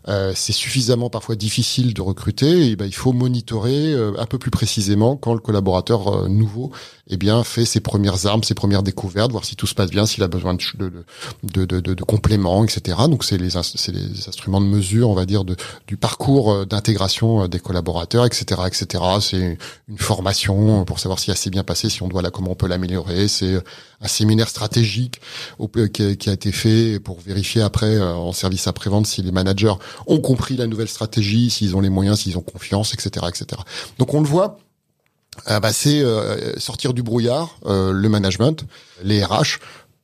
euh, 0.07 0.31
c'est 0.35 0.53
suffisamment 0.53 1.09
parfois 1.09 1.35
difficile 1.35 1.93
de 1.93 2.01
recruter. 2.01 2.69
Et 2.69 2.75
ben, 2.75 2.85
il 2.85 2.95
faut 2.95 3.13
monitorer 3.13 3.93
euh, 3.93 4.13
un 4.17 4.25
peu 4.25 4.37
plus 4.37 4.51
précisément 4.51 5.15
quand 5.15 5.33
le 5.33 5.39
collaborateur 5.39 6.07
euh, 6.07 6.27
nouveau 6.27 6.71
eh 7.09 7.17
bien 7.17 7.43
fait 7.43 7.65
ses 7.65 7.79
premières 7.79 8.25
armes, 8.25 8.43
ses 8.43 8.53
premières 8.53 8.83
découvertes, 8.83 9.31
voir 9.31 9.45
si 9.45 9.55
tout 9.55 9.67
se 9.67 9.75
passe 9.75 9.89
bien, 9.89 10.05
s'il 10.05 10.23
a 10.23 10.27
besoin 10.27 10.53
de, 10.53 10.59
de, 11.43 11.65
de, 11.65 11.79
de, 11.79 11.93
de 11.93 12.03
compléments, 12.03 12.63
etc. 12.63 12.97
Donc 13.09 13.23
c'est 13.23 13.37
les, 13.37 13.55
c'est 13.75 13.91
les 13.91 14.27
instruments 14.27 14.61
de 14.61 14.65
mesure, 14.65 15.09
on 15.09 15.15
va 15.15 15.25
dire, 15.25 15.43
de, 15.43 15.55
du 15.87 15.97
parcours 15.97 16.65
d'intégration 16.65 17.47
des 17.47 17.59
collaborateurs, 17.59 18.25
etc., 18.25 18.61
etc. 18.67 19.03
C'est 19.21 19.57
une 19.87 19.97
formation 19.97 20.85
pour 20.85 20.99
savoir 20.99 21.19
si 21.19 21.31
assez 21.31 21.49
bien 21.49 21.63
passé, 21.63 21.89
si 21.89 22.03
on 22.03 22.07
doit 22.07 22.21
là, 22.21 22.31
comment 22.31 22.51
on 22.51 22.55
peut 22.55 22.67
l'améliorer 22.67 23.27
c'est 23.27 23.61
un 24.01 24.07
séminaire 24.07 24.47
stratégique 24.47 25.21
qui 25.93 26.29
a 26.29 26.33
été 26.33 26.51
fait 26.51 26.99
pour 26.99 27.19
vérifier 27.19 27.61
après 27.61 27.95
euh, 27.95 28.13
en 28.13 28.31
service 28.31 28.67
après-vente 28.67 29.07
si 29.07 29.21
les 29.21 29.31
managers 29.31 29.73
ont 30.07 30.19
compris 30.19 30.55
la 30.55 30.67
nouvelle 30.67 30.87
stratégie, 30.87 31.49
s'ils 31.49 31.75
ont 31.75 31.81
les 31.81 31.89
moyens, 31.89 32.19
s'ils 32.19 32.37
ont 32.37 32.41
confiance, 32.41 32.93
etc., 32.93 33.25
etc. 33.27 33.61
Donc 33.97 34.13
on 34.13 34.21
le 34.21 34.27
voit. 34.27 34.59
Euh, 35.49 35.59
bah, 35.59 35.71
c'est 35.71 36.01
euh, 36.01 36.57
sortir 36.57 36.93
du 36.93 37.01
brouillard, 37.01 37.59
le 37.65 38.07
management, 38.07 38.65
les 39.03 39.23
RH, 39.23 39.59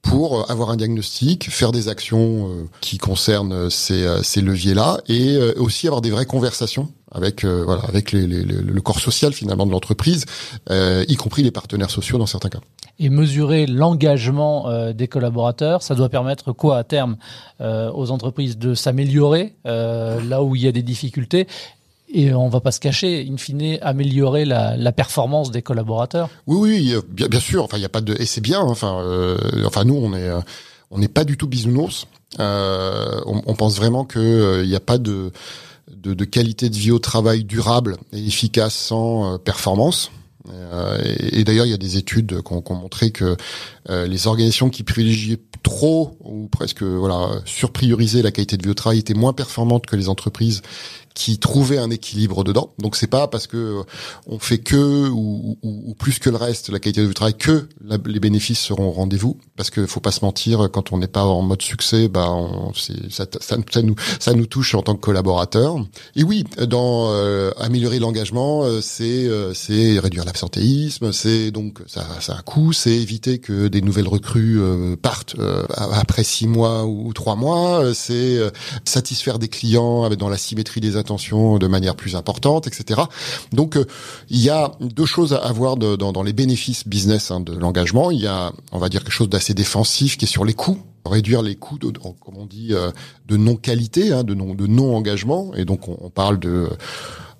pour 0.05 0.49
avoir 0.49 0.69
un 0.69 0.77
diagnostic, 0.77 1.49
faire 1.51 1.71
des 1.71 1.89
actions 1.89 2.49
qui 2.79 2.97
concernent 2.97 3.69
ces, 3.69 4.07
ces 4.23 4.41
leviers-là, 4.41 4.99
et 5.09 5.37
aussi 5.57 5.87
avoir 5.87 6.01
des 6.01 6.11
vraies 6.11 6.25
conversations 6.25 6.89
avec 7.11 7.43
voilà 7.43 7.81
avec 7.87 8.11
les, 8.11 8.25
le 8.25 8.81
corps 8.81 8.99
social 8.99 9.33
finalement 9.33 9.65
de 9.65 9.71
l'entreprise, 9.71 10.25
y 10.69 11.15
compris 11.15 11.43
les 11.43 11.51
partenaires 11.51 11.91
sociaux 11.91 12.17
dans 12.17 12.27
certains 12.27 12.49
cas 12.49 12.61
et 12.99 13.09
mesurer 13.09 13.65
l'engagement 13.65 14.69
euh, 14.69 14.93
des 14.93 15.07
collaborateurs. 15.07 15.81
Ça 15.81 15.95
doit 15.95 16.09
permettre 16.09 16.51
quoi 16.51 16.77
à 16.77 16.83
terme 16.83 17.17
euh, 17.61 17.91
aux 17.93 18.11
entreprises 18.11 18.57
de 18.57 18.73
s'améliorer 18.73 19.55
euh, 19.65 20.21
là 20.23 20.43
où 20.43 20.55
il 20.55 20.61
y 20.61 20.67
a 20.67 20.71
des 20.71 20.83
difficultés? 20.83 21.47
Et 22.07 22.33
on 22.33 22.49
va 22.49 22.61
pas 22.61 22.71
se 22.71 22.79
cacher, 22.79 23.27
in 23.29 23.37
fine, 23.37 23.77
améliorer 23.81 24.45
la, 24.45 24.77
la 24.77 24.91
performance 24.91 25.51
des 25.51 25.61
collaborateurs. 25.61 26.29
Oui, 26.47 26.57
oui, 26.57 26.95
bien, 27.09 27.39
sûr. 27.39 27.63
Enfin, 27.63 27.77
il 27.77 27.81
y 27.81 27.85
a 27.85 27.89
pas 27.89 28.01
de 28.01 28.15
et 28.19 28.25
c'est 28.25 28.41
bien. 28.41 28.61
Enfin, 28.61 29.03
enfin 29.65 29.83
nous, 29.83 29.95
on 29.95 30.13
est 30.13 30.29
on 30.91 30.99
n'est 30.99 31.07
pas 31.07 31.23
du 31.23 31.35
tout 31.35 31.47
bisounours. 31.47 32.07
On, 32.37 33.41
on, 33.45 33.55
pense 33.55 33.75
vraiment 33.75 34.05
que 34.05 34.61
il 34.63 34.69
n'y 34.69 34.75
a 34.75 34.81
pas 34.81 34.97
de, 34.97 35.31
de, 35.91 36.13
de 36.13 36.25
qualité 36.25 36.69
de 36.69 36.75
vie 36.75 36.91
au 36.91 36.99
travail 36.99 37.43
durable 37.43 37.97
et 38.13 38.25
efficace 38.25 38.75
sans 38.75 39.39
performance. 39.39 40.11
et, 41.03 41.43
d'ailleurs, 41.43 41.65
il 41.65 41.71
y 41.71 41.73
a 41.73 41.77
des 41.77 41.97
études 41.97 42.41
qui 42.43 42.53
ont, 42.53 42.63
montré 42.69 43.11
que 43.11 43.35
les 43.89 44.27
organisations 44.27 44.69
qui 44.69 44.83
privilégiaient 44.83 45.41
trop 45.63 46.15
ou 46.23 46.47
presque 46.47 46.83
voilà 46.83 47.41
surpriorisaient 47.45 48.21
la 48.21 48.31
qualité 48.31 48.55
de 48.55 48.63
vie 48.63 48.69
au 48.69 48.75
travail 48.75 48.99
étaient 48.99 49.15
moins 49.15 49.33
performantes 49.33 49.87
que 49.87 49.95
les 49.95 50.09
entreprises 50.09 50.61
qui 51.15 51.39
trouvaient 51.39 51.77
un 51.77 51.89
équilibre 51.89 52.43
dedans. 52.43 52.73
Donc 52.77 52.95
c'est 52.97 53.07
pas 53.07 53.27
parce 53.27 53.47
que 53.47 53.57
euh, 53.57 53.83
on 54.27 54.37
fait 54.37 54.59
que 54.59 55.09
ou, 55.09 55.57
ou, 55.63 55.95
plus 55.95 56.19
que 56.19 56.29
le 56.29 56.35
reste 56.35 56.69
la 56.69 56.79
qualité 56.79 57.07
du 57.07 57.13
travail 57.13 57.35
que 57.35 57.69
les 58.05 58.19
bénéfices 58.19 58.59
seront 58.59 58.89
au 58.89 58.91
rendez-vous. 58.91 59.39
Parce 59.55 59.69
que 59.69 59.87
faut 59.87 60.01
pas 60.01 60.11
se 60.11 60.23
mentir, 60.23 60.69
quand 60.71 60.91
on 60.91 60.97
n'est 60.97 61.07
pas 61.07 61.23
en 61.23 61.41
mode 61.41 61.61
succès, 61.61 62.09
bah 62.09 62.29
on, 62.29 62.73
ça, 62.73 63.25
ça, 63.39 63.57
ça, 63.71 63.81
nous 63.81 63.95
ça 64.19 64.33
nous 64.33 64.45
touche 64.45 64.75
en 64.75 64.81
tant 64.81 64.95
que 64.95 64.99
collaborateur. 64.99 65.77
Et 66.17 66.23
oui, 66.23 66.43
dans 66.67 67.07
euh, 67.13 67.51
améliorer 67.57 67.99
l'engagement, 67.99 68.63
euh, 68.63 68.81
c'est 68.81 69.29
c'est 69.53 69.97
réduire 69.99 70.25
l'absentéisme, 70.25 71.13
c'est 71.13 71.51
donc 71.51 71.79
ça, 71.87 72.05
ça 72.19 72.33
a 72.33 72.39
un 72.39 72.41
coût, 72.41 72.73
c'est 72.73 72.91
éviter 72.91 73.39
que 73.39 73.69
des 73.69 73.81
nouvelles 73.81 74.09
recrues 74.09 74.59
partent 75.01 75.37
après 75.77 76.25
six 76.25 76.47
mois 76.47 76.85
ou 76.85 77.13
trois 77.13 77.37
mois, 77.37 77.93
c'est 77.93 78.37
satisfaire 78.83 79.39
des 79.39 79.47
clients 79.47 80.09
dans 80.09 80.27
la 80.27 80.37
symétrie 80.37 80.81
des 80.81 80.97
attention 81.05 81.57
de 81.57 81.67
manière 81.67 81.95
plus 81.95 82.15
importante, 82.15 82.67
etc. 82.67 83.01
Donc 83.51 83.77
euh, 83.77 83.85
il 84.29 84.41
y 84.41 84.49
a 84.49 84.71
deux 84.81 85.05
choses 85.05 85.33
à 85.33 85.51
voir 85.51 85.77
dans, 85.77 86.23
les 86.23 86.33
bénéfices 86.33 86.87
business 86.87 87.31
hein, 87.31 87.39
de 87.39 87.53
l'engagement. 87.53 88.11
Il 88.11 88.19
y 88.19 88.27
a, 88.27 88.51
on 88.71 88.79
va 88.79 88.89
dire, 88.89 89.03
quelque 89.03 89.13
chose 89.13 89.29
d'assez 89.29 89.53
défensif 89.53 90.17
qui 90.17 90.25
est 90.25 90.27
sur 90.27 90.45
les 90.45 90.53
coûts 90.53 90.79
réduire 91.07 91.43
les 91.43 91.55
coûts 91.55 91.77
de, 91.77 91.91
comme 91.91 92.35
on 92.35 92.47
dit 92.47 92.69
euh, 92.71 92.89
de 93.27 93.37
non 93.37 93.55
qualité 93.57 94.11
hein, 94.11 94.23
de 94.23 94.33
non 94.33 94.55
de 94.55 94.65
non 94.65 95.03
et 95.53 95.63
donc 95.63 95.87
on, 95.87 96.09
parle 96.09 96.39
de 96.39 96.67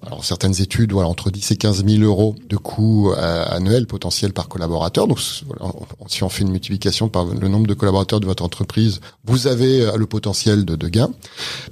alors 0.06 0.24
certaines 0.24 0.62
études 0.62 0.92
voilà 0.92 1.10
entre 1.10 1.32
10 1.32 1.50
et 1.50 1.56
15 1.56 1.84
000 1.84 2.04
euros 2.04 2.36
de 2.48 2.58
coûts 2.58 3.12
euh, 3.12 3.46
annuels 3.50 3.88
potentiels 3.88 4.34
par 4.34 4.50
collaborateur 4.50 5.08
donc 5.08 5.20
si 5.20 6.24
on 6.24 6.30
fait 6.30 6.44
une 6.44 6.52
multiplication 6.52 7.10
par 7.10 7.26
le 7.26 7.48
nombre 7.48 7.66
de 7.66 7.74
collaborateurs 7.74 8.20
de 8.20 8.28
votre 8.28 8.44
entreprise 8.44 9.02
vous 9.24 9.48
avez 9.48 9.90
le 9.98 10.06
potentiel 10.06 10.64
de, 10.64 10.76
de 10.76 10.88
gain 10.88 11.10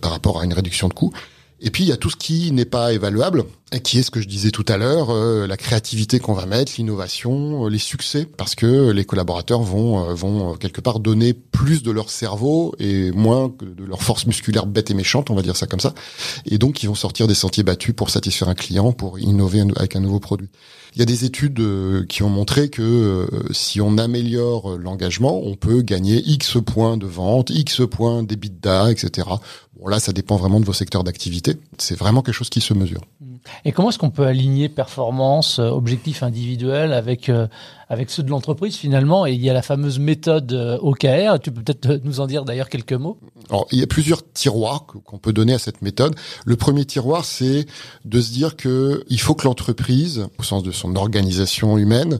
par 0.02 0.10
rapport 0.10 0.42
à 0.42 0.46
une 0.46 0.54
réduction 0.54 0.88
de 0.88 0.96
coûts 0.96 1.14
et 1.66 1.72
puis 1.72 1.86
il 1.86 1.88
y 1.88 1.94
a 1.94 1.98
tout 1.98 2.10
ce 2.10 2.18
qui 2.18 2.52
n'est 2.52 2.66
pas 2.66 2.92
évaluable, 2.92 3.46
qui 3.80 3.98
est 3.98 4.04
ce 4.04 4.12
que 4.12 4.22
je 4.22 4.28
disais 4.28 4.52
tout 4.52 4.66
à 4.68 4.78
l'heure, 4.78 5.10
euh, 5.10 5.48
la 5.48 5.58
créativité 5.58 6.20
qu'on 6.20 6.34
va 6.34 6.46
mettre, 6.46 6.74
l'innovation, 6.78 7.66
euh, 7.66 7.70
les 7.70 7.78
succès, 7.80 8.26
parce 8.26 8.54
que 8.54 8.92
les 8.92 9.06
collaborateurs 9.06 9.62
vont 9.62 10.10
euh, 10.10 10.14
vont 10.14 10.56
quelque 10.56 10.82
part 10.82 11.00
donner 11.00 11.34
plus 11.34 11.82
de 11.82 11.92
leur 11.92 12.10
cerveau 12.10 12.76
et 12.80 13.12
moins 13.12 13.50
que 13.50 13.64
de 13.64 13.86
leur 13.86 14.04
force 14.04 14.26
musculaire 14.26 14.66
bête 14.66 14.92
et 14.92 14.94
méchante, 14.94 15.30
on 15.30 15.36
va 15.36 15.42
dire 15.42 15.56
ça 15.56 15.66
comme 15.66 15.80
ça. 15.80 15.94
Et 16.46 16.58
donc 16.58 16.84
ils 16.84 16.88
vont 16.88 16.96
sortir 16.96 17.28
des 17.28 17.34
sentiers 17.34 17.64
battus 17.64 17.96
pour 17.96 18.10
satisfaire 18.10 18.50
un 18.50 18.56
client, 18.56 18.92
pour 18.92 19.18
innover 19.20 19.64
avec 19.78 19.96
un 19.96 20.02
nouveau 20.02 20.20
produit. 20.20 20.50
Il 20.96 21.00
y 21.00 21.02
a 21.02 21.06
des 21.06 21.26
études 21.26 21.60
qui 22.08 22.22
ont 22.22 22.30
montré 22.30 22.70
que 22.70 23.28
si 23.50 23.82
on 23.82 23.98
améliore 23.98 24.78
l'engagement, 24.78 25.42
on 25.44 25.56
peut 25.56 25.82
gagner 25.82 26.22
X 26.24 26.58
points 26.64 26.98
de 26.98 27.08
vente, 27.08 27.50
X 27.50 27.82
points 27.90 28.22
d'EBITDA, 28.22 28.92
etc. 28.92 29.28
Bon, 29.80 29.88
là, 29.88 30.00
ça 30.00 30.14
dépend 30.14 30.36
vraiment 30.36 30.60
de 30.60 30.66
vos 30.66 30.74
secteurs 30.74 31.04
d'activité. 31.04 31.58
C'est 31.78 31.98
vraiment 31.98 32.22
quelque 32.22 32.36
chose 32.36 32.50
qui 32.50 32.62
se 32.62 32.74
mesure. 32.74 33.02
Et 33.66 33.72
comment 33.72 33.90
est-ce 33.90 33.98
qu'on 33.98 34.12
peut 34.12 34.26
aligner 34.26 34.70
performance, 34.70 35.60
euh, 35.60 35.70
objectifs 35.70 36.24
individuels 36.24 36.94
avec 36.94 37.28
euh, 37.28 37.48
avec 37.90 38.10
ceux 38.10 38.24
de 38.24 38.30
l'entreprise 38.30 38.76
finalement? 38.76 39.26
Et 39.26 39.34
il 39.34 39.42
y 39.42 39.50
a 39.50 39.54
la 39.54 39.62
fameuse 39.62 40.00
méthode 40.00 40.54
euh, 40.54 40.78
OKR. 40.80 41.40
Tu 41.42 41.52
peux 41.52 41.62
peut-être 41.62 42.02
nous 42.04 42.20
en 42.20 42.28
dire 42.28 42.46
d'ailleurs 42.46 42.70
quelques 42.70 42.94
mots? 42.94 43.18
Alors, 43.50 43.68
il 43.72 43.80
y 43.80 43.84
a 43.84 43.88
plusieurs 43.88 44.22
tiroirs 44.32 44.86
qu'on 44.86 45.18
peut 45.18 45.34
donner 45.34 45.54
à 45.54 45.60
cette 45.60 45.82
méthode. 45.82 46.16
Le 46.46 46.56
premier 46.56 46.86
tiroir, 46.86 47.26
c'est 47.26 47.66
de 48.06 48.22
se 48.22 48.32
dire 48.32 48.56
que 48.56 49.04
il 49.10 49.20
faut 49.20 49.36
que 49.36 49.46
l'entreprise, 49.46 50.28
au 50.38 50.44
sens 50.44 50.64
de 50.64 50.72
son 50.72 50.96
organisation 50.96 51.78
humaine, 51.78 52.20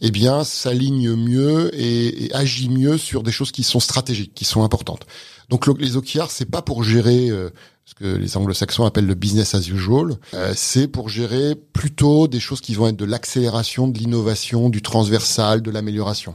eh 0.00 0.10
bien, 0.10 0.42
s'aligne 0.42 1.14
mieux 1.14 1.70
et, 1.78 2.24
et 2.24 2.34
agit 2.34 2.68
mieux 2.68 2.98
sur 2.98 3.22
des 3.22 3.32
choses 3.32 3.52
qui 3.52 3.62
sont 3.62 3.80
stratégiques, 3.80 4.32
qui 4.34 4.44
sont 4.44 4.64
importantes. 4.64 5.06
Donc 5.48 5.66
les 5.78 5.96
OKR, 5.96 6.30
c'est 6.30 6.50
pas 6.50 6.62
pour 6.62 6.82
gérer 6.82 7.28
euh, 7.30 7.50
ce 7.86 7.94
que 7.94 8.16
les 8.16 8.38
anglo-saxons 8.38 8.86
appellent 8.86 9.06
le 9.06 9.14
business 9.14 9.54
as 9.54 9.68
usual, 9.68 10.14
euh, 10.32 10.54
c'est 10.56 10.88
pour 10.88 11.10
gérer 11.10 11.54
plutôt 11.54 12.28
des 12.28 12.40
choses 12.40 12.62
qui 12.62 12.74
vont 12.74 12.88
être 12.88 12.96
de 12.96 13.04
l'accélération, 13.04 13.88
de 13.88 13.98
l'innovation, 13.98 14.70
du 14.70 14.80
transversal, 14.80 15.60
de 15.60 15.70
l'amélioration. 15.70 16.34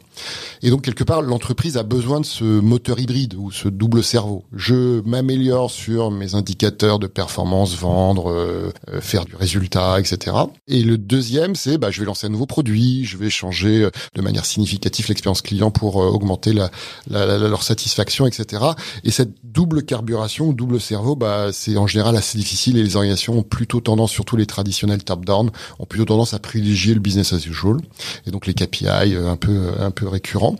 Et 0.61 0.69
donc 0.69 0.83
quelque 0.83 1.03
part, 1.03 1.23
l'entreprise 1.23 1.75
a 1.75 1.81
besoin 1.81 2.19
de 2.19 2.25
ce 2.25 2.43
moteur 2.43 2.99
hybride 2.99 3.33
ou 3.33 3.49
ce 3.49 3.67
double 3.67 4.03
cerveau. 4.03 4.43
Je 4.53 5.01
m'améliore 5.07 5.71
sur 5.71 6.11
mes 6.11 6.35
indicateurs 6.35 6.99
de 6.99 7.07
performance, 7.07 7.75
vendre, 7.75 8.29
euh, 8.29 8.71
euh, 8.89 9.01
faire 9.01 9.25
du 9.25 9.35
résultat, 9.35 9.99
etc. 9.99 10.37
Et 10.67 10.83
le 10.83 10.99
deuxième, 10.99 11.55
c'est 11.55 11.79
bah, 11.79 11.89
je 11.89 11.99
vais 11.99 12.05
lancer 12.05 12.27
un 12.27 12.29
nouveau 12.29 12.45
produit, 12.45 13.05
je 13.05 13.17
vais 13.17 13.31
changer 13.31 13.89
de 14.13 14.21
manière 14.21 14.45
significative 14.45 15.07
l'expérience 15.09 15.41
client 15.41 15.71
pour 15.71 15.95
augmenter 15.95 16.53
la, 16.53 16.69
la, 17.09 17.39
leur 17.39 17.63
satisfaction, 17.63 18.27
etc. 18.27 18.63
Et 19.03 19.09
cette 19.09 19.31
double 19.43 19.81
carburation, 19.81 20.53
double 20.53 20.79
cerveau, 20.79 21.15
bah 21.15 21.38
c'est 21.51 21.77
en 21.77 21.87
général 21.87 22.15
assez 22.15 22.37
difficile 22.37 22.77
et 22.77 22.83
les 22.83 22.95
organisations 22.95 23.37
ont 23.37 23.43
plutôt 23.43 23.79
tendance, 23.81 24.11
surtout 24.11 24.35
les 24.35 24.45
traditionnels 24.45 25.03
top-down, 25.03 25.51
ont 25.79 25.85
plutôt 25.85 26.05
tendance 26.05 26.33
à 26.33 26.39
privilégier 26.39 26.93
le 26.93 26.99
business 26.99 27.33
as 27.33 27.45
usual 27.45 27.77
et 28.25 28.31
donc 28.31 28.45
les 28.47 28.53
KPI 28.53 29.15
euh, 29.15 29.31
un 29.31 29.35
peu 29.35 29.51
euh, 29.51 29.85
un 29.85 29.91
peu 29.91 30.07
récurrents. 30.07 30.55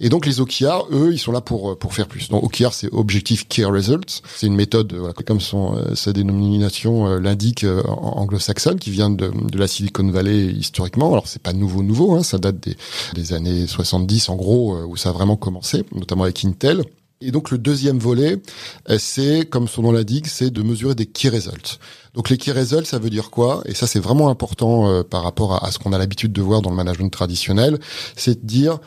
Et 0.00 0.08
donc 0.08 0.26
les 0.26 0.40
OKR, 0.40 0.86
eux, 0.92 1.12
ils 1.12 1.18
sont 1.18 1.32
là 1.32 1.40
pour 1.40 1.72
euh, 1.72 1.74
pour 1.76 1.94
faire 1.94 2.08
plus. 2.08 2.28
Donc 2.28 2.44
OKR, 2.44 2.72
c'est 2.72 2.92
Objective 2.92 3.46
Key 3.46 3.64
Results. 3.64 4.22
C'est 4.36 4.46
une 4.46 4.56
méthode, 4.56 4.94
comme 5.26 5.40
son 5.40 5.76
sa 5.94 6.12
dénomination 6.12 7.18
l'indique, 7.18 7.64
anglo-saxonne, 7.86 8.78
qui 8.78 8.90
vient 8.90 9.10
de, 9.10 9.30
de 9.30 9.58
la 9.58 9.66
Silicon 9.66 10.08
Valley 10.10 10.46
historiquement. 10.46 11.12
Alors 11.12 11.28
c'est 11.28 11.42
pas 11.42 11.52
nouveau 11.52 11.82
nouveau, 11.82 12.14
hein, 12.14 12.22
ça 12.22 12.38
date 12.38 12.60
des, 12.60 12.76
des 13.14 13.32
années 13.32 13.66
70 13.66 14.28
en 14.28 14.36
gros 14.36 14.76
où 14.84 14.96
ça 14.96 15.10
a 15.10 15.12
vraiment 15.12 15.36
commencé, 15.36 15.84
notamment 15.94 16.24
avec 16.24 16.44
Intel. 16.44 16.84
Et 17.22 17.30
donc 17.30 17.50
le 17.50 17.56
deuxième 17.56 17.98
volet, 17.98 18.42
euh, 18.90 18.98
c'est, 18.98 19.48
comme 19.48 19.68
son 19.68 19.82
nom 19.82 19.92
l'indique, 19.92 20.26
c'est 20.26 20.50
de 20.50 20.62
mesurer 20.62 20.94
des 20.94 21.06
key 21.06 21.30
results. 21.30 21.78
Donc 22.12 22.28
les 22.28 22.36
key 22.36 22.52
results, 22.52 22.84
ça 22.84 22.98
veut 22.98 23.08
dire 23.08 23.30
quoi? 23.30 23.62
Et 23.64 23.74
ça, 23.74 23.86
c'est 23.86 24.00
vraiment 24.00 24.28
important 24.28 24.88
euh, 24.88 25.02
par 25.02 25.22
rapport 25.22 25.64
à, 25.64 25.70
ce 25.70 25.78
qu'on 25.78 25.94
a 25.94 25.98
l'habitude 25.98 26.32
de 26.32 26.42
voir 26.42 26.60
dans 26.60 26.70
le 26.70 26.76
management 26.76 27.10
traditionnel, 27.10 27.78
c'est 28.16 28.42
de 28.42 28.46
dire, 28.46 28.78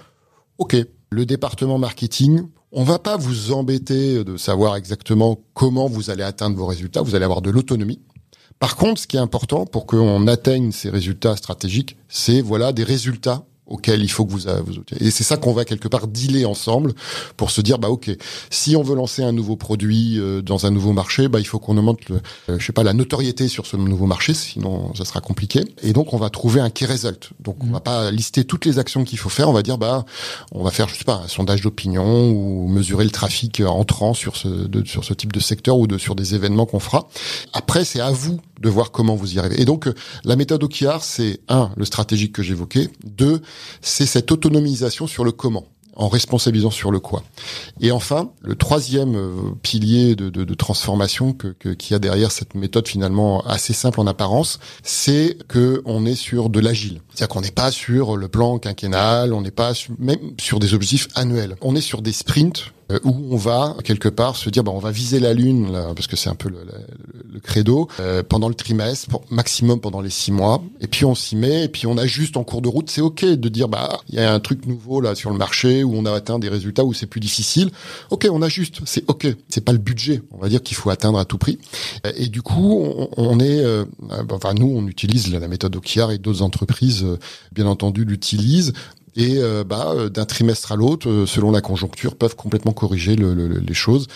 OK, 0.59 0.75
le 1.09 1.25
département 1.25 1.79
marketing, 1.79 2.43
on 2.71 2.83
va 2.83 2.99
pas 2.99 3.17
vous 3.17 3.51
embêter 3.51 4.23
de 4.23 4.37
savoir 4.37 4.75
exactement 4.75 5.39
comment 5.55 5.87
vous 5.87 6.11
allez 6.11 6.23
atteindre 6.23 6.55
vos 6.55 6.67
résultats, 6.67 7.01
vous 7.01 7.15
allez 7.15 7.25
avoir 7.25 7.41
de 7.41 7.49
l'autonomie. 7.49 7.99
Par 8.59 8.75
contre, 8.75 9.01
ce 9.01 9.07
qui 9.07 9.15
est 9.15 9.21
important 9.21 9.65
pour 9.65 9.87
qu'on 9.87 10.27
atteigne 10.27 10.71
ces 10.71 10.91
résultats 10.91 11.35
stratégiques, 11.35 11.97
c'est 12.09 12.41
voilà 12.41 12.73
des 12.73 12.83
résultats 12.83 13.45
auquel 13.69 14.03
il 14.03 14.09
faut 14.09 14.25
que 14.25 14.31
vous, 14.31 14.39
vous 14.65 14.73
et 14.99 15.11
c'est 15.11 15.23
ça 15.23 15.37
qu'on 15.37 15.53
va 15.53 15.65
quelque 15.65 15.87
part 15.87 16.07
dealer 16.07 16.45
ensemble 16.45 16.93
pour 17.37 17.51
se 17.51 17.61
dire 17.61 17.79
bah 17.79 17.89
ok 17.89 18.11
si 18.49 18.75
on 18.75 18.83
veut 18.83 18.95
lancer 18.95 19.23
un 19.23 19.31
nouveau 19.31 19.55
produit 19.55 20.19
euh, 20.19 20.41
dans 20.41 20.65
un 20.65 20.71
nouveau 20.71 20.91
marché 20.91 21.27
bah 21.27 21.39
il 21.39 21.45
faut 21.45 21.59
qu'on 21.59 21.77
augmente 21.77 22.09
le, 22.09 22.19
euh, 22.49 22.59
je 22.59 22.65
sais 22.65 22.73
pas 22.73 22.83
la 22.83 22.93
notoriété 22.93 23.47
sur 23.47 23.65
ce 23.65 23.77
nouveau 23.77 24.05
marché 24.05 24.33
sinon 24.33 24.93
ça 24.95 25.05
sera 25.05 25.21
compliqué. 25.21 25.63
Et 25.81 25.93
donc 25.93 26.13
on 26.13 26.17
va 26.17 26.29
trouver 26.29 26.61
un 26.61 26.69
key 26.69 26.85
result. 26.85 27.31
Donc 27.39 27.57
on 27.61 27.67
mmh. 27.67 27.71
va 27.71 27.79
pas 27.79 28.11
lister 28.11 28.43
toutes 28.43 28.65
les 28.65 28.79
actions 28.79 29.03
qu'il 29.03 29.17
faut 29.17 29.29
faire. 29.29 29.49
On 29.49 29.53
va 29.53 29.63
dire 29.63 29.77
bah 29.77 30.05
on 30.51 30.63
va 30.63 30.71
faire 30.71 30.89
je 30.89 30.95
sais 30.95 31.03
pas 31.03 31.21
un 31.23 31.27
sondage 31.27 31.61
d'opinion 31.61 32.31
ou 32.31 32.67
mesurer 32.67 33.03
le 33.03 33.11
trafic 33.11 33.61
entrant 33.61 34.13
sur 34.13 34.35
ce 34.35 34.47
de, 34.47 34.85
sur 34.85 35.03
ce 35.03 35.13
type 35.13 35.31
de 35.31 35.39
secteur 35.39 35.77
ou 35.77 35.87
de 35.87 35.97
sur 35.97 36.15
des 36.15 36.35
événements 36.35 36.65
qu'on 36.65 36.79
fera. 36.79 37.07
Après 37.53 37.85
c'est 37.85 37.99
à 37.99 38.11
vous 38.11 38.39
de 38.59 38.69
voir 38.69 38.91
comment 38.91 39.15
vous 39.15 39.35
y 39.35 39.39
arrivez 39.39 39.61
et 39.61 39.65
donc 39.65 39.87
euh, 39.87 39.93
la 40.23 40.35
méthode 40.35 40.63
OKR 40.63 41.01
c'est 41.01 41.39
un 41.47 41.71
le 41.75 41.85
stratégique 41.85 42.33
que 42.33 42.43
j'évoquais 42.43 42.89
deux 43.03 43.41
c'est 43.81 44.05
cette 44.05 44.31
autonomisation 44.31 45.07
sur 45.07 45.23
le 45.23 45.31
comment 45.31 45.65
en 45.99 46.07
responsabilisant 46.07 46.71
sur 46.71 46.91
le 46.91 46.99
quoi. 46.99 47.23
Et 47.81 47.91
enfin, 47.91 48.31
le 48.41 48.55
troisième 48.55 49.15
euh, 49.15 49.31
pilier 49.61 50.15
de, 50.15 50.29
de, 50.29 50.45
de 50.45 50.53
transformation 50.53 51.33
que, 51.33 51.49
que, 51.49 51.69
qu'il 51.69 51.91
y 51.91 51.95
a 51.95 51.99
derrière 51.99 52.31
cette 52.31 52.55
méthode 52.55 52.87
finalement 52.87 53.45
assez 53.45 53.73
simple 53.73 53.99
en 53.99 54.07
apparence, 54.07 54.59
c'est 54.81 55.37
que 55.49 55.81
on 55.83 56.05
est 56.05 56.15
sur 56.15 56.49
de 56.49 56.61
l'agile. 56.61 57.01
C'est-à-dire 57.09 57.27
qu'on 57.27 57.41
n'est 57.41 57.51
pas 57.51 57.71
sur 57.71 58.15
le 58.15 58.29
plan 58.29 58.59
quinquennal, 58.59 59.33
on 59.33 59.41
n'est 59.41 59.51
pas 59.51 59.73
même 59.99 60.19
sur 60.39 60.59
des 60.59 60.73
objectifs 60.73 61.09
annuels. 61.15 61.57
On 61.61 61.75
est 61.75 61.81
sur 61.81 62.01
des 62.01 62.13
sprints 62.13 62.71
où 63.03 63.15
on 63.31 63.37
va 63.37 63.75
quelque 63.83 64.09
part 64.09 64.35
se 64.35 64.49
dire 64.49 64.63
bah 64.63 64.71
on 64.73 64.79
va 64.79 64.91
viser 64.91 65.19
la 65.19 65.33
lune 65.33 65.71
là, 65.71 65.93
parce 65.95 66.07
que 66.07 66.15
c'est 66.15 66.29
un 66.29 66.35
peu 66.35 66.49
le, 66.49 66.57
le, 67.31 67.39
credo 67.39 67.87
euh, 67.99 68.23
pendant 68.23 68.49
le 68.49 68.55
trimestre 68.55 69.09
pour, 69.09 69.23
maximum 69.29 69.79
pendant 69.79 70.01
les 70.01 70.09
six 70.09 70.31
mois. 70.31 70.61
Et 70.81 70.87
puis 70.87 71.05
on 71.05 71.15
s'y 71.15 71.35
met 71.35 71.65
et 71.65 71.67
puis 71.67 71.87
on 71.87 71.97
ajuste 71.97 72.37
en 72.37 72.43
cours 72.43 72.61
de 72.61 72.67
route. 72.67 72.89
C'est 72.89 73.01
ok 73.01 73.25
de 73.25 73.49
dire 73.49 73.69
bah 73.69 73.99
il 74.09 74.15
y 74.15 74.19
a 74.19 74.33
un 74.33 74.39
truc 74.39 74.65
nouveau 74.65 75.01
là 75.01 75.15
sur 75.15 75.29
le 75.29 75.37
marché 75.37 75.83
où 75.83 75.93
on 75.95 76.05
a 76.05 76.11
atteint 76.11 76.39
des 76.39 76.49
résultats 76.49 76.83
où 76.83 76.93
c'est 76.93 77.07
plus 77.07 77.19
difficile. 77.19 77.71
Ok 78.09 78.27
on 78.31 78.41
ajuste. 78.41 78.79
C'est 78.85 79.03
ok. 79.07 79.27
C'est 79.49 79.63
pas 79.63 79.73
le 79.73 79.77
budget 79.77 80.21
on 80.31 80.37
va 80.37 80.49
dire 80.49 80.63
qu'il 80.63 80.75
faut 80.75 80.89
atteindre 80.89 81.19
à 81.19 81.25
tout 81.25 81.37
prix. 81.37 81.59
Et 82.15 82.27
du 82.27 82.41
coup 82.41 82.81
on, 82.83 83.09
on 83.17 83.39
est 83.39 83.63
euh, 83.63 83.85
enfin 84.31 84.53
nous 84.53 84.67
on 84.67 84.87
utilise 84.87 85.31
la 85.31 85.47
méthode 85.47 85.75
OKR 85.75 86.11
et 86.11 86.17
d'autres 86.17 86.41
entreprises 86.41 87.05
bien 87.51 87.67
entendu 87.67 88.03
l'utilisent 88.05 88.73
et 89.15 89.37
euh, 89.37 89.63
bah, 89.63 89.93
euh, 89.95 90.09
d'un 90.09 90.25
trimestre 90.25 90.71
à 90.71 90.75
l'autre, 90.75 91.09
euh, 91.09 91.25
selon 91.25 91.51
la 91.51 91.61
conjoncture, 91.61 92.15
peuvent 92.15 92.35
complètement 92.35 92.73
corriger 92.73 93.15
le, 93.15 93.33
les 93.33 93.73
choses. 93.73 94.07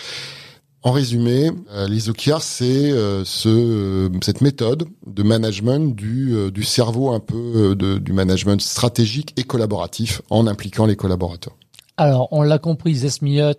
En 0.82 0.92
résumé, 0.92 1.50
OKR, 1.72 2.42
c'est 2.42 2.90
ce, 3.24 4.10
cette 4.22 4.42
méthode 4.42 4.84
de 5.06 5.22
management 5.22 5.96
du, 5.96 6.62
cerveau 6.62 7.10
un 7.14 7.20
peu 7.20 7.74
du 7.74 8.12
management 8.12 8.60
stratégique 8.60 9.32
et 9.38 9.44
collaboratif 9.44 10.20
en 10.28 10.46
impliquant 10.46 10.84
les 10.84 10.94
collaborateurs. 10.94 11.56
Alors, 11.96 12.28
on 12.32 12.42
l'a 12.42 12.58
compris, 12.58 12.96
Zesmiot 12.96 13.54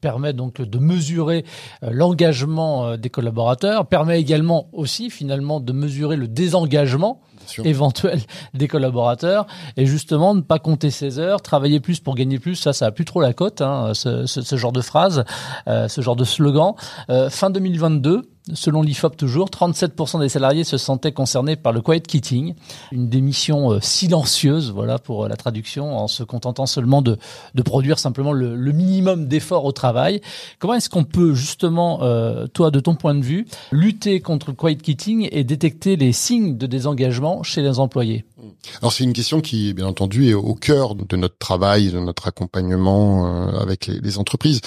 permet 0.00 0.34
donc 0.34 0.62
de 0.62 0.78
mesurer 0.78 1.44
l'engagement 1.82 2.96
des 2.96 3.10
collaborateurs, 3.10 3.86
permet 3.86 4.20
également 4.20 4.68
aussi 4.72 5.10
finalement 5.10 5.58
de 5.58 5.72
mesurer 5.72 6.14
le 6.14 6.28
désengagement 6.28 7.22
éventuel 7.64 8.20
des 8.54 8.68
collaborateurs 8.68 9.46
et 9.76 9.86
justement 9.86 10.34
ne 10.34 10.40
pas 10.40 10.58
compter 10.58 10.90
ses 10.90 11.18
heures, 11.18 11.42
travailler 11.42 11.80
plus 11.80 12.00
pour 12.00 12.14
gagner 12.14 12.38
plus, 12.38 12.56
ça 12.56 12.72
ça 12.72 12.86
a 12.86 12.90
plus 12.90 13.04
trop 13.04 13.20
la 13.20 13.32
cote, 13.32 13.60
hein, 13.60 13.92
ce, 13.94 14.56
genre 14.56 14.72
de 14.72 14.80
phrase, 14.80 15.24
euh, 15.68 15.88
ce 15.88 16.00
genre 16.00 16.16
de 16.16 16.24
slogan. 16.24 16.74
Euh, 17.10 17.30
fin 17.30 17.50
2022, 17.50 18.22
Selon 18.54 18.82
l'IFOP 18.82 19.16
toujours, 19.16 19.50
37% 19.50 20.18
des 20.18 20.28
salariés 20.28 20.64
se 20.64 20.76
sentaient 20.76 21.12
concernés 21.12 21.54
par 21.54 21.72
le 21.72 21.80
quiet 21.80 22.00
quitting, 22.00 22.54
une 22.90 23.08
démission 23.08 23.70
euh, 23.70 23.78
silencieuse, 23.80 24.72
voilà 24.72 24.98
pour 24.98 25.24
euh, 25.24 25.28
la 25.28 25.36
traduction, 25.36 25.96
en 25.96 26.08
se 26.08 26.24
contentant 26.24 26.66
seulement 26.66 27.02
de, 27.02 27.18
de 27.54 27.62
produire 27.62 28.00
simplement 28.00 28.32
le, 28.32 28.56
minimum 28.72 29.28
d'efforts 29.28 29.64
au 29.64 29.70
travail. 29.70 30.20
Comment 30.58 30.74
est-ce 30.74 30.90
qu'on 30.90 31.04
peut 31.04 31.34
justement, 31.34 32.02
euh, 32.02 32.48
toi, 32.48 32.72
de 32.72 32.80
ton 32.80 32.96
point 32.96 33.14
de 33.14 33.22
vue, 33.22 33.46
lutter 33.70 34.20
contre 34.20 34.50
le 34.50 34.56
quiet 34.56 34.74
quitting 34.74 35.28
et 35.30 35.44
détecter 35.44 35.94
les 35.94 36.12
signes 36.12 36.56
de 36.56 36.66
désengagement 36.66 37.44
chez 37.44 37.62
les 37.62 37.78
employés? 37.78 38.24
Alors 38.80 38.92
c'est 38.92 39.04
une 39.04 39.12
question 39.12 39.40
qui, 39.40 39.72
bien 39.74 39.86
entendu, 39.86 40.28
est 40.28 40.34
au 40.34 40.54
cœur 40.54 40.94
de 40.94 41.16
notre 41.16 41.38
travail, 41.38 41.90
de 41.90 42.00
notre 42.00 42.26
accompagnement 42.26 43.26
euh, 43.26 43.60
avec 43.60 43.86
les, 43.86 44.00
les, 44.00 44.18
entreprises, 44.18 44.60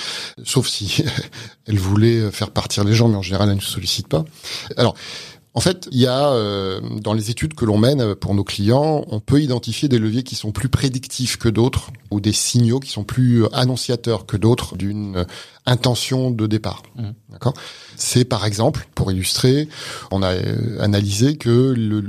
sauf 0.44 0.68
si 0.68 1.04
elle 1.68 1.80
voulait 1.80 2.32
faire 2.32 2.52
partir 2.52 2.84
les 2.84 2.94
gens, 2.94 3.08
mais 3.08 3.18
en 3.18 3.22
général, 3.22 3.50
elle 3.50 3.56
ne 3.56 3.62
sollicite 3.62 4.08
pas. 4.08 4.26
Alors, 4.78 4.96
en 5.56 5.62
fait, 5.62 5.88
il 5.92 6.00
y 6.00 6.06
a 6.06 6.34
euh, 6.34 6.82
dans 7.00 7.14
les 7.14 7.32
études 7.32 7.54
que 7.54 7.64
l'on 7.64 7.78
mène 7.78 8.14
pour 8.16 8.36
nos 8.36 8.44
clients, 8.44 9.06
on 9.08 9.22
peut 9.22 9.42
identifier 9.42 9.88
des 9.88 10.00
leviers 10.00 10.24
qui 10.24 10.36
sont 10.36 10.52
plus 10.52 10.68
prédictifs 10.68 11.38
que 11.38 11.48
d'autres 11.48 11.92
ou 12.12 12.20
des 12.20 12.34
signaux 12.34 12.82
qui 12.82 12.92
sont 12.92 13.06
plus 13.06 13.46
annonciateurs 13.54 14.26
que 14.26 14.36
d'autres 14.36 14.76
d'une 14.76 15.26
intention 15.66 16.30
de 16.30 16.46
départ. 16.46 16.84
Mmh. 16.98 17.04
D'accord? 17.30 17.54
C'est 17.96 18.26
par 18.26 18.46
exemple, 18.46 18.86
pour 18.96 19.14
illustrer, 19.14 19.70
on 20.12 20.24
a 20.24 20.34
euh, 20.34 20.78
analysé 20.82 21.38
que 21.38 21.74
le, 21.76 22.04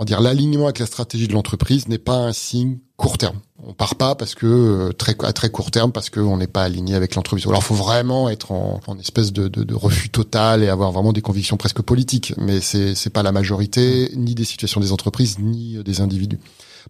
on 0.00 0.04
dire 0.04 0.22
l'alignement 0.22 0.64
avec 0.64 0.78
la 0.78 0.86
stratégie 0.86 1.28
de 1.28 1.34
l'entreprise 1.34 1.86
n'est 1.86 1.98
pas 1.98 2.16
un 2.16 2.32
signe 2.32 2.78
court 2.96 3.18
terme. 3.18 3.38
On 3.62 3.74
part 3.74 3.96
pas 3.96 4.14
parce 4.14 4.34
que 4.34 4.46
euh, 4.46 4.92
très 4.94 5.14
à 5.22 5.34
très 5.34 5.50
court 5.50 5.70
terme 5.70 5.92
parce 5.92 6.08
qu'on 6.08 6.38
n'est 6.38 6.46
pas 6.46 6.62
aligné 6.62 6.94
avec 6.94 7.14
l'entreprise. 7.16 7.46
Alors, 7.46 7.62
faut 7.62 7.74
vraiment 7.74 8.30
être 8.30 8.50
en, 8.50 8.80
en 8.86 8.98
espèce 8.98 9.30
de, 9.30 9.48
de, 9.48 9.62
de, 9.62 9.74
refus 9.74 10.08
total 10.08 10.62
et 10.62 10.68
avoir 10.68 10.90
vraiment 10.90 11.12
des 11.12 11.20
convictions 11.20 11.58
presque 11.58 11.82
politiques. 11.82 12.32
Mais 12.38 12.62
c'est 12.62 12.94
c'est 12.94 13.10
pas 13.10 13.22
la 13.22 13.30
majorité 13.30 14.10
ni 14.16 14.34
des 14.34 14.46
situations 14.46 14.80
des 14.80 14.90
entreprises 14.90 15.38
ni 15.38 15.76
des 15.84 16.00
individus. 16.00 16.40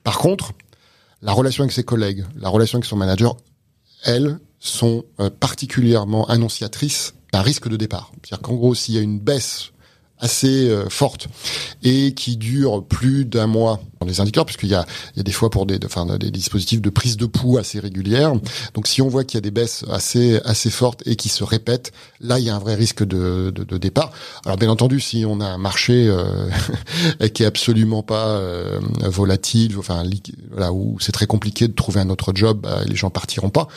Par 0.05 0.19
contre, 0.19 0.53
la 1.21 1.33
relation 1.33 1.65
avec 1.65 1.73
ses 1.73 1.83
collègues, 1.83 2.25
la 2.37 2.49
relation 2.49 2.77
avec 2.77 2.87
son 2.87 2.97
manager, 2.97 3.37
elles 4.05 4.39
sont 4.61 5.03
euh, 5.19 5.31
particulièrement 5.31 6.29
annonciatrices 6.29 7.15
d'un 7.33 7.43
risque 7.43 7.69
de 7.69 7.77
départ. 7.77 8.13
C'est-à-dire 8.23 8.43
qu'en 8.43 8.55
gros, 8.55 8.77
s'il 8.77 8.95
y 8.95 8.99
a 8.99 9.01
une 9.01 9.19
baisse 9.19 9.73
assez 10.21 10.69
euh, 10.69 10.89
forte 10.89 11.29
et 11.83 12.15
qui 12.15 12.37
dure 12.37 12.85
plus 12.85 13.25
d'un 13.25 13.47
mois 13.47 13.81
dans 14.01 14.07
les 14.07 14.21
indicateurs, 14.21 14.47
puisqu'il 14.47 14.71
y 14.71 14.75
a, 14.75 14.87
il 15.15 15.19
y 15.19 15.21
a 15.21 15.23
des 15.23 15.33
fois 15.33 15.51
pour 15.51 15.67
des, 15.67 15.79
enfin, 15.85 16.07
des 16.19 16.31
dispositifs 16.31 16.81
de 16.81 16.89
prise 16.89 17.17
de 17.17 17.27
pouls 17.27 17.59
assez 17.59 17.81
régulières. 17.81 18.33
Donc, 18.75 18.87
si 18.87 19.03
on 19.03 19.09
voit 19.09 19.25
qu'il 19.25 19.37
y 19.37 19.39
a 19.39 19.43
des 19.43 19.51
baisses 19.51 19.85
assez 19.91 20.41
assez 20.45 20.71
fortes 20.71 21.03
et 21.07 21.17
qui 21.17 21.29
se 21.29 21.45
répètent, 21.45 21.93
là, 22.21 22.39
il 22.39 22.45
y 22.47 22.51
a 22.51 22.57
un 22.57 22.59
vrai 22.59 22.75
risque 22.75 23.05
de, 23.05 23.51
de, 23.55 23.65
de 23.65 23.79
départ. 23.79 24.11
Alors, 24.47 24.57
bien 24.57 24.71
entendu, 24.71 25.01
si 25.01 25.25
on 25.27 25.41
a 25.41 25.47
un 25.47 25.59
marché 25.59 26.09
euh, 26.09 26.49
qui 27.35 27.43
est 27.43 27.47
absolument 27.47 28.03
pas 28.03 28.29
euh, 28.29 28.81
volatile, 29.03 29.77
enfin, 29.79 30.03
voilà, 30.51 30.73
où 30.73 30.97
c'est 31.01 31.13
très 31.13 31.27
compliqué 31.27 31.69
de 31.69 31.75
trouver 31.75 32.01
un 32.01 32.09
autre 32.09 32.33
job, 32.35 32.61
bah, 32.63 32.81
les 32.87 32.97
gens 32.97 33.11
partiront 33.11 33.51
pas 33.51 33.69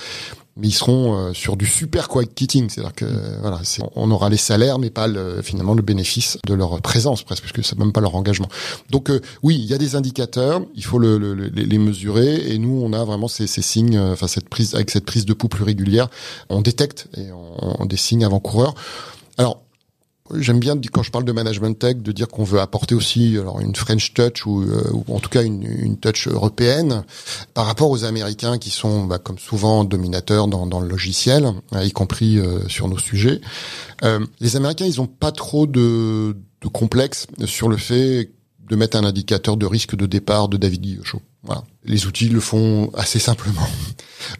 mais 0.55 0.67
ils 0.67 0.73
seront 0.73 1.15
euh, 1.15 1.33
sur 1.33 1.57
du 1.57 1.65
super 1.65 2.07
quiet 2.07 2.27
quitting, 2.27 2.69
c'est-à-dire 2.69 2.93
que 2.93 3.05
euh, 3.05 3.37
voilà, 3.41 3.59
on 3.95 4.11
aura 4.11 4.29
les 4.29 4.37
salaires, 4.37 4.77
mais 4.77 4.89
pas 4.89 5.07
le, 5.07 5.41
finalement 5.41 5.73
le 5.73 5.81
bénéfice 5.81 6.37
de 6.45 6.53
leur 6.53 6.79
présence 6.81 7.23
presque, 7.23 7.43
puisque 7.43 7.67
c'est 7.67 7.77
même 7.77 7.91
pas 7.91 8.01
leur 8.01 8.15
engagement. 8.15 8.47
Donc 8.89 9.09
euh, 9.09 9.19
oui, 9.41 9.55
il 9.55 9.65
y 9.65 9.73
a 9.73 9.77
des 9.77 9.95
indicateurs, 9.95 10.61
il 10.75 10.83
faut 10.83 10.99
le, 10.99 11.17
le, 11.17 11.33
les, 11.33 11.77
mesurer, 11.77 12.53
et 12.53 12.57
nous 12.59 12.81
on 12.83 12.93
a 12.93 13.03
vraiment 13.03 13.27
ces, 13.27 13.47
ces 13.47 13.61
signes, 13.61 13.99
enfin 13.99 14.27
cette 14.27 14.49
prise 14.49 14.75
avec 14.75 14.91
cette 14.91 15.05
prise 15.05 15.25
de 15.25 15.33
pouls 15.33 15.47
plus 15.47 15.63
régulière, 15.63 16.07
on 16.49 16.61
détecte 16.61 17.07
et 17.17 17.31
on, 17.31 17.81
on 17.81 18.23
avant-coureurs. 18.23 18.75
Alors 19.37 19.63
J'aime 20.31 20.59
bien 20.59 20.79
quand 20.91 21.03
je 21.03 21.11
parle 21.11 21.25
de 21.25 21.31
management 21.33 21.77
tech 21.77 21.97
de 21.97 22.11
dire 22.13 22.29
qu'on 22.29 22.45
veut 22.45 22.61
apporter 22.61 22.95
aussi 22.95 23.37
alors 23.37 23.59
une 23.59 23.75
French 23.75 24.13
touch 24.13 24.45
ou, 24.45 24.61
euh, 24.61 24.81
ou 24.93 25.13
en 25.13 25.19
tout 25.19 25.29
cas 25.29 25.43
une, 25.43 25.63
une, 25.63 25.97
touch 25.97 26.29
européenne 26.29 27.03
par 27.53 27.65
rapport 27.65 27.89
aux 27.89 28.05
Américains 28.05 28.57
qui 28.57 28.69
sont 28.69 29.03
bah, 29.03 29.19
comme 29.19 29.37
souvent 29.37 29.83
dominateurs 29.83 30.47
dans, 30.47 30.65
dans 30.65 30.79
le 30.79 30.87
logiciel, 30.87 31.51
hein, 31.73 31.83
y 31.83 31.91
compris 31.91 32.39
euh, 32.39 32.65
sur 32.69 32.87
nos 32.87 32.97
sujets. 32.97 33.41
Euh, 34.03 34.25
les 34.39 34.55
Américains, 34.55 34.85
ils 34.85 35.01
ont 35.01 35.07
pas 35.07 35.33
trop 35.33 35.67
de, 35.67 36.37
de 36.61 36.67
complexe 36.69 37.27
sur 37.45 37.67
le 37.67 37.75
fait 37.75 38.31
de 38.69 38.75
mettre 38.77 38.95
un 38.95 39.03
indicateur 39.03 39.57
de 39.57 39.65
risque 39.65 39.95
de 39.95 40.05
départ 40.05 40.47
de 40.47 40.55
David 40.55 40.81
Guillochot. 40.81 41.21
Voilà. 41.43 41.65
Les 41.83 42.05
outils 42.05 42.29
le 42.29 42.39
font 42.39 42.89
assez 42.93 43.19
simplement. 43.19 43.67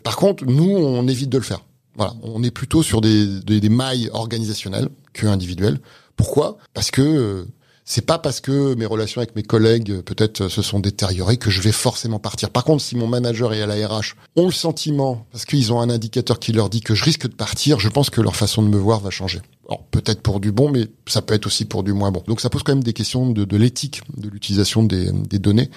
Par 0.04 0.16
contre, 0.16 0.46
nous, 0.46 0.70
on 0.70 1.10
évite 1.10 1.30
de 1.30 1.38
le 1.38 1.44
faire. 1.44 1.60
Voilà, 1.98 2.14
on 2.24 2.42
est 2.42 2.52
plutôt 2.52 2.82
sur 2.82 3.02
des, 3.02 3.42
des 3.42 3.70
mailles 3.70 4.10
organisationnelles 4.14 4.88
que 5.14 5.28
individuelles. 5.28 5.80
Pourquoi? 6.16 6.58
Parce 6.74 6.92
que 6.92 7.02
euh, 7.02 7.46
c'est 7.86 8.06
pas 8.06 8.18
parce 8.18 8.40
que 8.40 8.76
mes 8.76 8.86
relations 8.86 9.20
avec 9.20 9.36
mes 9.36 9.44
collègues 9.44 9.92
euh, 9.92 10.02
peut-être 10.02 10.48
se 10.48 10.62
sont 10.62 10.80
détériorées 10.80 11.38
que 11.38 11.50
je 11.50 11.62
vais 11.62 11.72
forcément 11.72 12.20
partir. 12.20 12.50
Par 12.50 12.64
contre, 12.64 12.82
si 12.82 12.96
mon 12.96 13.08
manager 13.08 13.54
et 13.54 13.62
à 13.62 13.68
la 13.68 13.88
RH 13.88 14.16
ont 14.36 14.46
le 14.46 14.52
sentiment, 14.52 15.26
parce 15.32 15.46
qu'ils 15.46 15.74
ont 15.74 15.82
un 15.82 15.90
indicateur 15.90 16.40
qui 16.40 16.54
leur 16.54 16.70
dit 16.70 16.82
que 16.82 16.96
je 16.96 17.04
risque 17.04 17.28
de 17.28 17.36
partir, 17.36 17.80
je 17.80 17.90
pense 17.90 18.10
que 18.10 18.22
leur 18.22 18.36
façon 18.36 18.62
de 18.62 18.68
me 18.68 18.78
voir 18.78 19.00
va 19.00 19.10
changer 19.10 19.42
peut-être 19.92 20.22
pour 20.22 20.40
du 20.40 20.52
bon, 20.52 20.70
mais 20.70 20.88
ça 21.08 21.22
peut 21.22 21.34
être 21.34 21.46
aussi 21.46 21.66
pour 21.66 21.84
du 21.84 21.94
moins 21.94 22.12
bon. 22.12 22.22
Donc 22.28 22.42
ça 22.42 22.50
pose 22.50 22.64
quand 22.64 22.74
même 22.74 22.84
des 22.84 22.94
questions 22.94 23.30
de, 23.30 23.46
de 23.46 23.58
l'éthique 23.58 24.02
de 24.18 24.30
l'utilisation 24.30 24.84
des, 24.84 25.12
des, 25.12 25.40
données, 25.40 25.70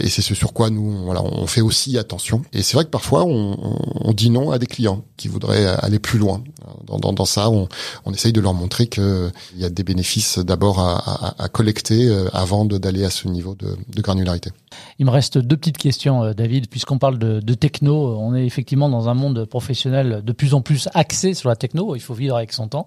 et 0.00 0.08
c'est 0.08 0.22
ce 0.22 0.34
sur 0.34 0.52
quoi 0.52 0.70
nous, 0.70 1.04
voilà, 1.04 1.22
on 1.22 1.46
fait 1.46 1.60
aussi 1.60 1.98
attention. 1.98 2.42
Et 2.52 2.62
c'est 2.62 2.74
vrai 2.74 2.84
que 2.84 2.90
parfois 2.90 3.24
on, 3.24 3.56
on, 4.00 4.12
dit 4.12 4.30
non 4.30 4.50
à 4.50 4.58
des 4.58 4.66
clients 4.66 5.04
qui 5.16 5.28
voudraient 5.28 5.66
aller 5.66 5.98
plus 5.98 6.18
loin. 6.18 6.42
Dans, 6.86 6.98
dans, 6.98 7.12
dans 7.12 7.24
ça, 7.24 7.50
on, 7.50 7.68
on 8.04 8.12
essaye 8.12 8.32
de 8.32 8.40
leur 8.40 8.54
montrer 8.54 8.86
qu'il 8.86 9.32
y 9.56 9.64
a 9.64 9.70
des 9.70 9.84
bénéfices 9.84 10.38
d'abord 10.38 10.78
à, 10.80 10.96
à, 10.96 11.44
à, 11.44 11.48
collecter 11.48 12.08
euh, 12.08 12.28
avant 12.32 12.64
d'aller 12.64 13.04
à 13.04 13.10
ce 13.10 13.28
niveau 13.28 13.54
de, 13.54 13.76
de 13.88 14.02
granularité. 14.02 14.50
Il 14.98 15.06
me 15.06 15.10
reste 15.10 15.38
deux 15.38 15.56
petites 15.56 15.78
questions, 15.78 16.22
euh, 16.22 16.32
David, 16.32 16.68
puisqu'on 16.68 16.98
parle 16.98 17.18
de, 17.18 17.40
de, 17.40 17.54
techno. 17.54 18.16
On 18.18 18.34
est 18.34 18.46
effectivement 18.46 18.88
dans 18.88 19.08
un 19.08 19.14
monde 19.14 19.44
professionnel 19.44 20.22
de 20.24 20.32
plus 20.32 20.54
en 20.54 20.62
plus 20.62 20.88
axé 20.94 21.34
sur 21.34 21.48
la 21.48 21.56
techno. 21.56 21.94
Il 21.96 22.00
faut 22.00 22.14
vivre 22.14 22.36
avec 22.36 22.52
son 22.52 22.68
temps. 22.68 22.86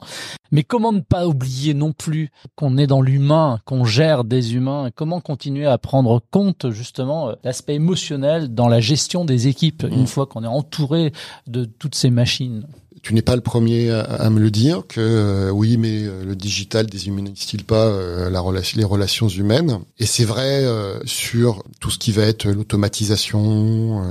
Mais 0.52 0.64
comment 0.64 0.92
ne 0.92 1.00
pas 1.00 1.28
oublier 1.28 1.74
non 1.74 1.94
plus 1.94 2.32
qu'on 2.56 2.78
est 2.78 2.88
dans 2.88 3.02
l'humain, 3.02 3.60
qu'on 3.66 3.86
gère 3.86 4.24
des 4.24 4.56
humains 4.56 4.90
Comment 4.96 5.22
continuer 5.22 5.66
à 5.66 5.78
prendre 5.78 6.22
compte 6.32 6.72
justement 6.72 7.30
euh, 7.30 7.34
l'aspect 7.44 7.76
émotionnel 7.76 8.54
dans 8.54 8.68
la 8.68 8.80
gestion 8.80 9.26
des 9.26 9.48
équipes 9.48 9.84
une 9.90 10.04
mmh. 10.04 10.08
fois 10.08 10.26
qu'on 10.26 10.44
est 10.44 10.48
entouré 10.48 11.12
de 11.48 11.66
toutes 11.66 11.96
ces 11.96 12.10
machines? 12.10 12.66
Tu 13.02 13.14
n'es 13.14 13.22
pas 13.22 13.36
le 13.36 13.42
premier 13.42 13.92
à, 13.92 14.30
me 14.30 14.40
le 14.40 14.52
dire 14.52 14.84
que 14.88 15.00
euh, 15.00 15.50
oui, 15.52 15.78
mais 15.78 16.04
euh, 16.04 16.24
le 16.24 16.36
digital 16.36 16.88
déshumanise-t-il 16.88 17.64
pas 17.64 17.86
euh, 17.86 18.30
la 18.30 18.44
les 18.76 18.84
relations 18.84 19.28
humaines? 19.28 19.80
Et 20.00 20.06
c'est 20.06 20.24
vrai 20.24 20.66
sur 21.06 21.64
tout 21.80 21.90
ce 21.90 21.98
qui 21.98 22.12
va 22.12 22.24
être 22.24 22.48
l'automatisation 22.48 24.04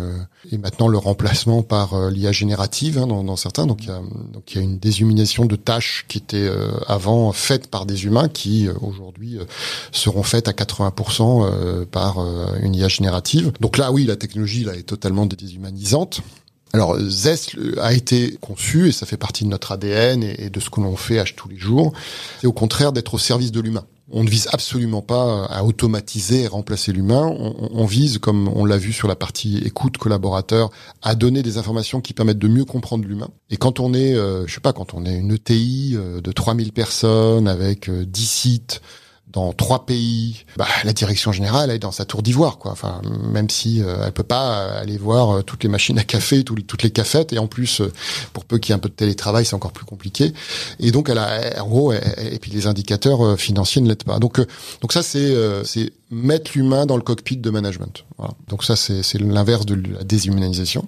et 0.51 0.59
maintenant 0.59 0.89
le 0.89 0.99
remplacement 0.99 1.63
par 1.63 2.11
l'IA 2.11 2.33
générative 2.33 2.99
hein, 2.99 3.07
dans, 3.07 3.25
dans, 3.25 3.37
certains. 3.37 3.67
Donc 3.67 3.83
il 3.83 3.89
y 3.89 3.91
a 3.91 4.01
donc 4.33 4.53
il 4.53 4.57
y 4.57 4.61
a 4.61 4.63
une 4.63 4.79
déshumanisation 4.79 5.47
de 5.47 5.57
tâches 5.57 6.05
qui 6.09 6.19
étaient 6.19 6.49
avant 6.87 7.33
faites 7.33 7.69
par 7.69 7.87
des 7.87 8.05
humains 8.05 8.29
qui 8.29 8.69
aujourd'hui 8.81 9.39
seront 9.93 10.23
faites 10.23 10.49
à 10.49 10.53
80% 10.53 11.87
par 11.87 12.19
une 12.61 12.75
IA 12.75 12.89
générative. 12.89 13.53
Donc 13.61 13.79
là, 13.79 13.91
oui, 13.93 14.05
la 14.05 14.17
technologie 14.17 14.65
là 14.65 14.75
est 14.75 14.83
totalement 14.83 15.27
déshumanisante. 15.27 16.21
Alors 16.77 17.01
Zest 17.01 17.57
a 17.81 17.95
été 17.95 18.37
conçu, 18.43 18.89
et 18.89 18.93
ça 18.93 19.07
fait 19.07 19.17
partie 19.17 19.45
de 19.45 19.49
notre 19.49 19.73
ADN 19.73 20.23
et 20.23 20.51
de 20.51 20.61
ce 20.61 20.69
que 20.69 20.83
l'on 20.83 20.95
fait 20.95 21.25
tous 21.35 21.49
les 21.49 21.57
jours, 21.57 21.95
c'est 22.39 22.47
au 22.47 22.53
contraire 22.53 22.93
d'être 22.93 23.15
au 23.15 23.19
service 23.19 23.51
de 23.51 23.61
l'humain. 23.61 23.87
On 24.13 24.23
ne 24.23 24.29
vise 24.29 24.47
absolument 24.53 25.01
pas 25.01 25.47
à 25.47 25.65
automatiser 25.65 26.43
et 26.43 26.47
remplacer 26.47 26.93
l'humain. 26.93 27.35
On, 27.39 27.87
vise, 27.87 28.19
comme 28.19 28.47
on 28.49 28.67
l'a 28.67 28.77
vu 28.77 28.93
sur 28.93 29.09
la 29.09 29.17
partie 29.17 29.63
écoute 29.65 29.97
collaborateur, 29.97 30.71
à 31.01 31.15
donner 31.15 31.43
des 31.43 31.57
informations 31.57 32.03
qui 32.03 32.13
permettent 32.13 32.39
de 32.39 32.47
mieux 32.47 32.67
comprendre 32.67 33.07
l'humain. 33.07 33.31
Et 33.49 33.57
quand 33.57 33.81
on 33.81 33.95
est, 33.95 34.15
euh, 34.15 34.47
je 34.47 34.53
sais 34.53 34.61
pas, 34.61 34.75
quand 34.75 34.93
on 34.93 35.07
est 35.07 35.17
une 35.17 35.33
ETI 35.33 35.95
euh, 35.97 36.21
de 36.21 36.31
3000 36.31 36.75
personnes 36.75 37.49
avec 37.49 37.89
euh, 37.89 38.05
10 38.05 38.27
sites, 38.27 38.83
dans 39.33 39.53
trois 39.53 39.87
pays, 39.87 40.45
bah, 40.57 40.67
la 40.85 40.93
direction 40.93 41.33
générale 41.33 41.71
elle 41.71 41.77
est 41.77 41.81
dans 41.81 41.93
sa 41.93 42.05
tour 42.05 42.23
d'ivoire, 42.23 42.59
quoi. 42.59 42.73
Enfin, 42.73 43.03
même 43.31 43.51
si 43.51 43.83
euh, 43.83 44.05
elle 44.07 44.13
peut 44.13 44.23
pas 44.23 44.67
aller 44.69 44.97
voir 44.99 45.31
euh, 45.31 45.43
toutes 45.43 45.63
les 45.63 45.69
machines 45.69 45.99
à 45.99 46.05
café, 46.05 46.45
toutes 46.45 46.83
les 46.83 46.91
cafettes, 46.91 47.33
et 47.33 47.39
en 47.39 47.47
plus, 47.47 47.81
euh, 47.81 47.93
pour 48.33 48.45
peu 48.45 48.59
qu'il 48.59 48.71
y 48.71 48.73
ait 48.73 48.77
un 48.77 48.81
peu 48.81 48.89
de 48.89 48.95
télétravail, 48.95 49.45
c'est 49.45 49.55
encore 49.55 49.73
plus 49.73 49.85
compliqué. 49.85 50.33
Et 50.79 50.91
donc, 50.91 51.09
elle 51.09 51.19
a, 51.19 51.63
en 51.63 51.69
gros, 51.69 51.93
et 51.93 52.39
puis 52.41 52.51
les 52.53 52.67
indicateurs 52.67 53.39
financiers 53.39 53.83
ne 53.83 53.89
l'aident 53.89 54.05
pas. 54.05 54.19
Donc, 54.19 54.41
donc 54.81 54.93
ça, 54.93 55.03
c'est 55.03 55.35
c'est 55.65 55.93
mettre 56.11 56.53
l'humain 56.55 56.87
dans 56.87 56.97
le 56.97 57.03
cockpit 57.03 57.37
de 57.37 57.51
management. 57.51 58.05
Voilà. 58.19 58.35
Donc 58.49 58.65
ça, 58.65 58.77
c'est 58.77 59.19
l'inverse 59.19 59.67
de 59.67 59.75
la 59.75 60.05
déshumanisation. 60.05 60.87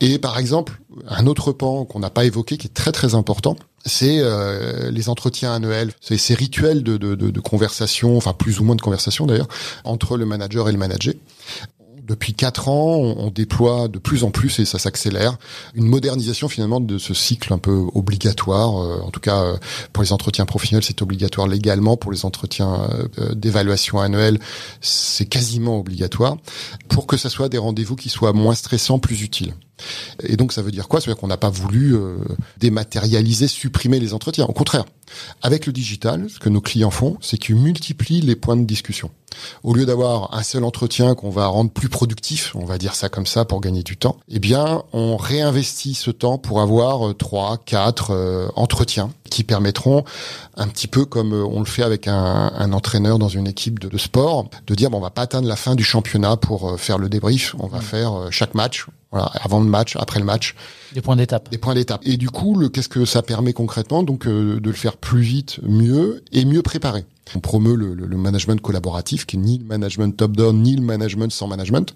Et 0.00 0.18
par 0.18 0.38
exemple, 0.38 0.80
un 1.08 1.26
autre 1.26 1.52
pan 1.52 1.84
qu'on 1.84 2.00
n'a 2.00 2.10
pas 2.10 2.24
évoqué, 2.24 2.56
qui 2.58 2.66
est 2.66 2.74
très 2.74 2.92
très 2.92 3.14
important, 3.14 3.56
c'est 3.86 4.18
euh, 4.20 4.90
les 4.90 5.08
entretiens 5.08 5.54
annuels, 5.54 5.92
c'est 6.00 6.18
ces 6.18 6.34
rituels 6.34 6.82
de, 6.82 6.98
de, 6.98 7.14
de, 7.14 7.30
de, 7.30 7.40
conversation, 7.40 8.16
enfin 8.16 8.34
plus 8.34 8.60
ou 8.60 8.64
moins 8.64 8.76
de 8.76 8.82
conversation 8.82 9.26
d'ailleurs, 9.26 9.48
entre 9.84 10.18
le 10.18 10.26
manager 10.26 10.68
et 10.68 10.72
le 10.72 10.78
manager 10.78 11.14
depuis 12.06 12.34
quatre 12.34 12.68
ans, 12.68 12.96
on, 12.96 13.30
déploie 13.30 13.88
de 13.88 13.98
plus 13.98 14.24
en 14.24 14.30
plus 14.30 14.58
et 14.58 14.64
ça 14.64 14.78
s'accélère 14.78 15.38
une 15.74 15.86
modernisation 15.86 16.48
finalement 16.48 16.80
de 16.80 16.98
ce 16.98 17.14
cycle 17.14 17.52
un 17.52 17.58
peu 17.58 17.86
obligatoire. 17.94 18.82
Euh, 18.82 19.00
en 19.00 19.10
tout 19.10 19.20
cas, 19.20 19.42
euh, 19.42 19.56
pour 19.92 20.02
les 20.02 20.12
entretiens 20.12 20.46
professionnels, 20.46 20.84
c'est 20.84 21.02
obligatoire 21.02 21.46
légalement. 21.46 21.96
Pour 21.96 22.12
les 22.12 22.24
entretiens 22.24 22.88
euh, 23.18 23.34
d'évaluation 23.34 24.00
annuelle, 24.00 24.38
c'est 24.80 25.26
quasiment 25.26 25.78
obligatoire 25.78 26.36
pour 26.88 27.06
que 27.06 27.16
ça 27.16 27.30
soit 27.30 27.48
des 27.48 27.58
rendez-vous 27.58 27.96
qui 27.96 28.08
soient 28.08 28.32
moins 28.32 28.54
stressants, 28.54 28.98
plus 28.98 29.22
utiles. 29.22 29.54
Et 30.22 30.36
donc 30.36 30.52
ça 30.52 30.62
veut 30.62 30.70
dire 30.70 30.88
quoi? 30.88 31.00
Ça 31.00 31.06
veut 31.06 31.14
dire 31.14 31.20
qu'on 31.20 31.28
n'a 31.28 31.36
pas 31.36 31.50
voulu 31.50 31.96
dématérialiser, 32.58 33.48
supprimer 33.48 34.00
les 34.00 34.14
entretiens. 34.14 34.46
Au 34.46 34.52
contraire, 34.52 34.84
avec 35.42 35.66
le 35.66 35.72
digital, 35.72 36.28
ce 36.28 36.38
que 36.38 36.48
nos 36.48 36.60
clients 36.60 36.90
font, 36.90 37.16
c'est 37.20 37.38
qu'ils 37.38 37.56
multiplient 37.56 38.20
les 38.20 38.36
points 38.36 38.56
de 38.56 38.64
discussion. 38.64 39.10
Au 39.62 39.74
lieu 39.74 39.86
d'avoir 39.86 40.34
un 40.34 40.42
seul 40.42 40.64
entretien 40.64 41.14
qu'on 41.14 41.30
va 41.30 41.46
rendre 41.46 41.70
plus 41.70 41.88
productif, 41.88 42.54
on 42.56 42.64
va 42.64 42.78
dire 42.78 42.94
ça 42.94 43.08
comme 43.08 43.26
ça 43.26 43.44
pour 43.44 43.60
gagner 43.60 43.82
du 43.82 43.96
temps, 43.96 44.16
eh 44.28 44.38
bien, 44.38 44.82
on 44.92 45.16
réinvestit 45.16 45.94
ce 45.94 46.10
temps 46.10 46.38
pour 46.38 46.60
avoir 46.60 47.08
euh, 47.08 47.14
trois, 47.14 47.58
quatre 47.58 48.10
euh, 48.10 48.48
entretiens 48.56 49.10
qui 49.30 49.44
permettront 49.44 50.04
un 50.56 50.66
petit 50.66 50.88
peu 50.88 51.04
comme 51.04 51.32
euh, 51.32 51.44
on 51.44 51.60
le 51.60 51.66
fait 51.66 51.84
avec 51.84 52.08
un, 52.08 52.72
entraîneur 52.72 53.18
dans 53.18 53.28
une 53.28 53.46
équipe 53.46 53.78
de, 53.78 53.98
sport, 53.98 54.48
de 54.66 54.74
dire 54.74 54.90
bon, 54.90 54.98
on 54.98 55.00
va 55.00 55.10
pas 55.10 55.22
atteindre 55.22 55.48
la 55.48 55.56
fin 55.56 55.74
du 55.74 55.84
championnat 55.84 56.36
pour 56.36 56.78
faire 56.78 56.98
le 56.98 57.08
débrief, 57.08 57.54
on 57.58 57.66
va 57.66 57.78
mmh. 57.78 57.82
faire 57.82 58.12
chaque 58.30 58.54
match, 58.54 58.86
voilà, 59.10 59.30
avant 59.40 59.60
le 59.60 59.66
match, 59.66 59.96
après 59.96 60.20
le 60.20 60.26
match. 60.26 60.54
Des 60.92 61.00
points 61.00 61.16
d'étape. 61.16 61.50
Des 61.50 61.58
points 61.58 61.74
d'étape. 61.74 62.00
Et 62.04 62.16
du 62.16 62.30
coup, 62.30 62.68
qu'est-ce 62.68 62.88
que 62.88 63.04
ça 63.04 63.22
permet 63.22 63.52
concrètement? 63.52 64.02
Donc, 64.02 64.26
de 64.26 64.60
le 64.62 64.72
faire 64.72 64.96
plus 64.96 65.22
vite, 65.22 65.60
mieux 65.62 66.22
et 66.32 66.44
mieux 66.44 66.62
préparé. 66.62 67.04
On 67.34 67.40
promeut 67.40 67.76
le, 67.76 67.94
le, 67.94 68.16
management 68.16 68.60
collaboratif, 68.60 69.24
qui 69.24 69.36
est 69.36 69.38
ni 69.38 69.58
le 69.58 69.64
management 69.64 70.16
top-down, 70.16 70.60
ni 70.60 70.74
le 70.74 70.82
management 70.82 71.30
sans 71.30 71.46
management. 71.46 71.94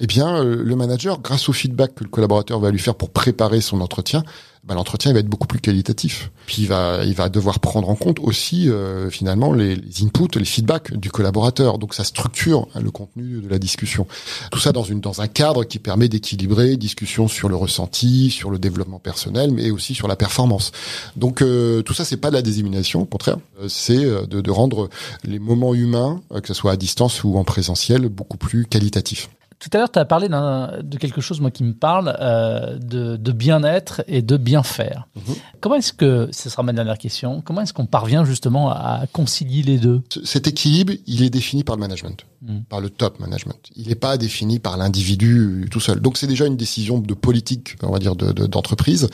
Eh 0.00 0.06
bien, 0.06 0.42
euh, 0.42 0.62
le 0.62 0.76
manager, 0.76 1.20
grâce 1.20 1.48
au 1.48 1.52
feedback 1.52 1.94
que 1.94 2.04
le 2.04 2.10
collaborateur 2.10 2.60
va 2.60 2.70
lui 2.70 2.78
faire 2.78 2.94
pour 2.94 3.10
préparer 3.10 3.60
son 3.60 3.80
entretien, 3.80 4.22
bah, 4.64 4.74
l'entretien 4.74 5.12
va 5.12 5.20
être 5.20 5.28
beaucoup 5.28 5.46
plus 5.46 5.60
qualitatif. 5.60 6.30
Puis 6.46 6.62
il 6.62 6.68
va, 6.68 7.04
il 7.04 7.14
va 7.14 7.30
devoir 7.30 7.58
prendre 7.58 7.88
en 7.88 7.94
compte 7.94 8.18
aussi 8.20 8.68
euh, 8.68 9.08
finalement 9.08 9.52
les, 9.52 9.76
les, 9.76 10.04
inputs, 10.04 10.38
les 10.38 10.44
feedbacks 10.44 10.92
du 10.94 11.10
collaborateur. 11.10 11.78
Donc 11.78 11.94
ça 11.94 12.04
structure 12.04 12.68
hein, 12.74 12.80
le 12.80 12.90
contenu 12.90 13.40
de 13.40 13.48
la 13.48 13.58
discussion. 13.58 14.06
Tout 14.52 14.58
ça 14.58 14.72
dans 14.72 14.82
une 14.82 15.00
dans 15.00 15.22
un 15.22 15.26
cadre 15.26 15.64
qui 15.64 15.78
permet 15.78 16.08
d'équilibrer 16.08 16.76
discussion 16.76 17.28
sur 17.28 17.48
le 17.48 17.56
ressenti, 17.56 18.17
sur 18.30 18.50
le 18.50 18.58
développement 18.58 18.98
personnel, 18.98 19.50
mais 19.52 19.70
aussi 19.70 19.94
sur 19.94 20.08
la 20.08 20.16
performance. 20.16 20.72
Donc 21.16 21.42
euh, 21.42 21.82
tout 21.82 21.94
ça 21.94 22.04
c'est 22.04 22.16
pas 22.16 22.30
de 22.30 22.34
la 22.34 22.42
désimination, 22.42 23.02
au 23.02 23.06
contraire, 23.06 23.38
euh, 23.60 23.68
c'est 23.68 24.04
de, 24.04 24.40
de 24.40 24.50
rendre 24.50 24.88
les 25.24 25.38
moments 25.38 25.74
humains, 25.74 26.20
que 26.42 26.48
ce 26.48 26.54
soit 26.54 26.72
à 26.72 26.76
distance 26.76 27.24
ou 27.24 27.36
en 27.36 27.44
présentiel, 27.44 28.08
beaucoup 28.08 28.36
plus 28.36 28.66
qualitatifs. 28.66 29.28
Tout 29.58 29.70
à 29.72 29.78
l'heure, 29.78 29.90
tu 29.90 29.98
as 29.98 30.04
parlé 30.04 30.28
de 30.28 30.98
quelque 30.98 31.20
chose, 31.20 31.40
moi, 31.40 31.50
qui 31.50 31.64
me 31.64 31.72
parle, 31.72 32.16
euh, 32.20 32.78
de, 32.78 33.16
de 33.16 33.32
bien-être 33.32 34.02
et 34.06 34.22
de 34.22 34.36
bien 34.36 34.62
faire. 34.62 35.08
Mhm. 35.16 35.34
Comment 35.60 35.74
est-ce 35.76 35.92
que, 35.92 36.28
ce 36.30 36.48
sera 36.48 36.62
ma 36.62 36.72
dernière 36.72 36.98
question, 36.98 37.42
comment 37.44 37.62
est-ce 37.62 37.72
qu'on 37.72 37.86
parvient 37.86 38.24
justement 38.24 38.70
à 38.70 39.04
concilier 39.12 39.62
les 39.62 39.78
deux? 39.78 40.02
Cet 40.22 40.46
équilibre, 40.46 40.92
il 41.06 41.22
est 41.22 41.30
défini 41.30 41.64
par 41.64 41.74
le 41.74 41.80
management, 41.80 42.24
mhm. 42.42 42.64
par 42.68 42.80
le 42.80 42.88
top 42.88 43.18
management. 43.18 43.58
Il 43.74 43.88
n'est 43.88 43.96
pas 43.96 44.16
défini 44.16 44.60
par 44.60 44.76
l'individu 44.76 45.66
tout 45.70 45.80
seul. 45.80 46.00
Donc 46.00 46.18
c'est 46.18 46.28
déjà 46.28 46.46
une 46.46 46.56
décision 46.56 46.98
de 47.00 47.14
politique, 47.14 47.76
on 47.82 47.90
va 47.90 47.98
dire, 47.98 48.14
d'entreprise. 48.14 49.02
De, 49.02 49.10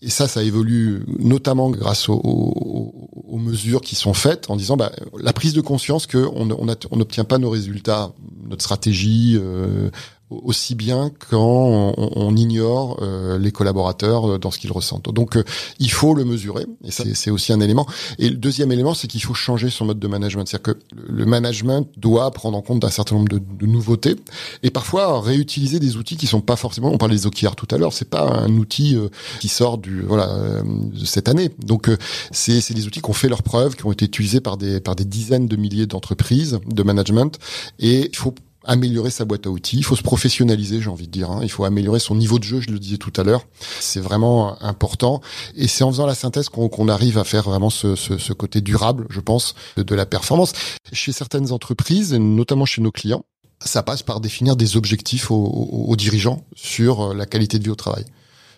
et 0.00 0.10
ça, 0.10 0.28
ça 0.28 0.42
évolue 0.44 1.02
notamment 1.18 1.70
grâce 1.70 2.08
aux, 2.08 2.20
aux, 2.22 3.10
aux, 3.28 3.38
mesures 3.38 3.80
qui 3.80 3.96
sont 3.96 4.14
faites 4.14 4.48
en 4.48 4.54
disant 4.54 4.76
bah, 4.76 4.92
la 5.18 5.32
prise 5.32 5.54
de 5.54 5.60
conscience 5.60 6.06
qu'on 6.06 6.44
n'obtient 6.44 7.24
pas 7.24 7.38
nos 7.38 7.50
résultats, 7.50 8.12
notre 8.48 8.62
stratégie, 8.62 9.38
euh, 9.40 9.90
aussi 10.30 10.74
bien 10.74 11.10
quand 11.30 11.94
on, 11.96 12.36
ignore 12.36 12.98
euh, 13.02 13.38
les 13.38 13.50
collaborateurs 13.50 14.30
euh, 14.30 14.38
dans 14.38 14.50
ce 14.50 14.58
qu'ils 14.58 14.72
ressentent. 14.72 15.12
Donc 15.12 15.36
euh, 15.36 15.42
il 15.78 15.90
faut 15.90 16.14
le 16.14 16.24
mesurer, 16.24 16.66
et 16.84 16.90
c'est 16.90 17.30
aussi 17.30 17.52
un 17.52 17.60
élément. 17.60 17.86
Et 18.18 18.28
le 18.28 18.36
deuxième 18.36 18.70
élément, 18.70 18.94
c'est 18.94 19.08
qu'il 19.08 19.22
faut 19.22 19.34
changer 19.34 19.70
son 19.70 19.86
mode 19.86 19.98
de 19.98 20.06
management. 20.06 20.46
C'est-à-dire 20.46 20.74
que 20.74 20.80
le 20.94 21.24
management 21.24 21.88
doit 21.96 22.30
prendre 22.30 22.58
en 22.58 22.62
compte 22.62 22.84
un 22.84 22.90
certain 22.90 23.16
nombre 23.16 23.28
de, 23.28 23.38
de, 23.38 23.66
nouveautés, 23.66 24.16
et 24.62 24.70
parfois 24.70 25.20
réutiliser 25.20 25.80
des 25.80 25.96
outils 25.96 26.16
qui 26.16 26.26
sont 26.26 26.40
pas 26.40 26.56
forcément. 26.56 26.92
On 26.92 26.98
parlait 26.98 27.16
des 27.16 27.26
OKR 27.26 27.56
tout 27.56 27.68
à 27.70 27.78
l'heure, 27.78 27.92
c'est 27.92 28.08
pas 28.08 28.28
un 28.28 28.52
outil 28.56 28.96
qui 29.40 29.48
sort 29.48 29.78
du 29.78 30.02
voilà 30.02 30.62
de 30.64 31.04
cette 31.04 31.28
année. 31.28 31.50
Donc 31.58 31.90
c'est 32.30 32.74
des 32.74 32.86
outils 32.86 33.00
qui 33.00 33.10
ont 33.10 33.14
fait 33.14 33.28
leurs 33.28 33.42
preuves, 33.42 33.76
qui 33.76 33.86
ont 33.86 33.92
été 33.92 34.04
utilisés 34.04 34.40
par 34.40 34.56
des 34.56 34.80
par 34.80 34.94
des 34.94 35.04
dizaines 35.04 35.48
de 35.48 35.56
milliers 35.56 35.86
d'entreprises 35.86 36.58
de 36.66 36.82
management, 36.82 37.38
et 37.78 38.08
il 38.10 38.16
faut 38.16 38.34
améliorer 38.64 39.10
sa 39.10 39.24
boîte 39.24 39.46
à 39.46 39.50
outils. 39.50 39.78
Il 39.78 39.84
faut 39.84 39.96
se 39.96 40.02
professionnaliser, 40.02 40.80
j'ai 40.80 40.90
envie 40.90 41.06
de 41.06 41.12
dire. 41.12 41.30
Hein. 41.30 41.40
Il 41.42 41.50
faut 41.50 41.64
améliorer 41.64 42.00
son 42.00 42.14
niveau 42.14 42.38
de 42.38 42.44
jeu, 42.44 42.60
je 42.60 42.70
le 42.70 42.78
disais 42.78 42.98
tout 42.98 43.12
à 43.16 43.24
l'heure. 43.24 43.46
C'est 43.80 44.00
vraiment 44.00 44.60
important. 44.62 45.20
Et 45.54 45.68
c'est 45.68 45.84
en 45.84 45.90
faisant 45.90 46.06
la 46.06 46.14
synthèse 46.14 46.48
qu'on 46.48 46.88
arrive 46.88 47.18
à 47.18 47.24
faire 47.24 47.44
vraiment 47.44 47.70
ce, 47.70 47.96
ce, 47.96 48.18
ce, 48.18 48.32
côté 48.32 48.60
durable, 48.60 49.06
je 49.10 49.20
pense, 49.20 49.54
de, 49.76 49.94
la 49.94 50.06
performance. 50.06 50.52
Chez 50.92 51.12
certaines 51.12 51.52
entreprises, 51.52 52.14
notamment 52.14 52.66
chez 52.66 52.82
nos 52.82 52.92
clients, 52.92 53.24
ça 53.60 53.82
passe 53.82 54.02
par 54.02 54.20
définir 54.20 54.54
des 54.54 54.76
objectifs 54.76 55.30
aux, 55.30 55.44
aux, 55.44 55.96
dirigeants 55.96 56.44
sur 56.54 57.14
la 57.14 57.26
qualité 57.26 57.58
de 57.58 57.64
vie 57.64 57.70
au 57.70 57.74
travail 57.74 58.04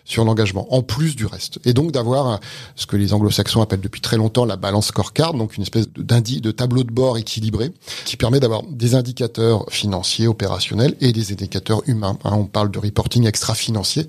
sur 0.05 0.25
l'engagement, 0.25 0.73
en 0.73 0.81
plus 0.81 1.15
du 1.15 1.25
reste. 1.25 1.59
Et 1.65 1.73
donc 1.73 1.91
d'avoir 1.91 2.39
ce 2.75 2.85
que 2.85 2.95
les 2.95 3.13
anglo-saxons 3.13 3.61
appellent 3.61 3.81
depuis 3.81 4.01
très 4.01 4.17
longtemps 4.17 4.45
la 4.45 4.57
balance 4.57 4.87
scorecard, 4.87 5.33
donc 5.33 5.57
une 5.57 5.63
espèce 5.63 5.87
d'indice, 5.89 6.41
de 6.41 6.51
tableau 6.51 6.83
de 6.83 6.91
bord 6.91 7.17
équilibré, 7.17 7.71
qui 8.05 8.17
permet 8.17 8.39
d'avoir 8.39 8.63
des 8.63 8.95
indicateurs 8.95 9.65
financiers, 9.69 10.27
opérationnels 10.27 10.95
et 11.01 11.11
des 11.11 11.31
indicateurs 11.31 11.81
humains. 11.87 12.17
Hein, 12.23 12.31
on 12.33 12.45
parle 12.45 12.71
de 12.71 12.79
reporting 12.79 13.25
extra-financier. 13.25 14.07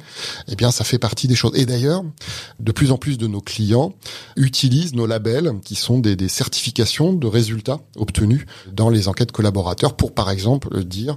Eh 0.48 0.56
bien, 0.56 0.70
ça 0.70 0.84
fait 0.84 0.98
partie 0.98 1.28
des 1.28 1.34
choses. 1.34 1.52
Et 1.54 1.66
d'ailleurs, 1.66 2.02
de 2.60 2.72
plus 2.72 2.92
en 2.92 2.98
plus 2.98 3.18
de 3.18 3.26
nos 3.26 3.40
clients 3.40 3.94
utilisent 4.36 4.94
nos 4.94 5.06
labels, 5.06 5.52
qui 5.64 5.74
sont 5.74 5.98
des, 5.98 6.16
des 6.16 6.28
certifications 6.28 7.12
de 7.12 7.26
résultats 7.26 7.80
obtenus 7.96 8.46
dans 8.72 8.90
les 8.90 9.08
enquêtes 9.08 9.32
collaborateurs, 9.32 9.94
pour 9.94 10.12
par 10.12 10.30
exemple 10.30 10.84
dire 10.84 11.16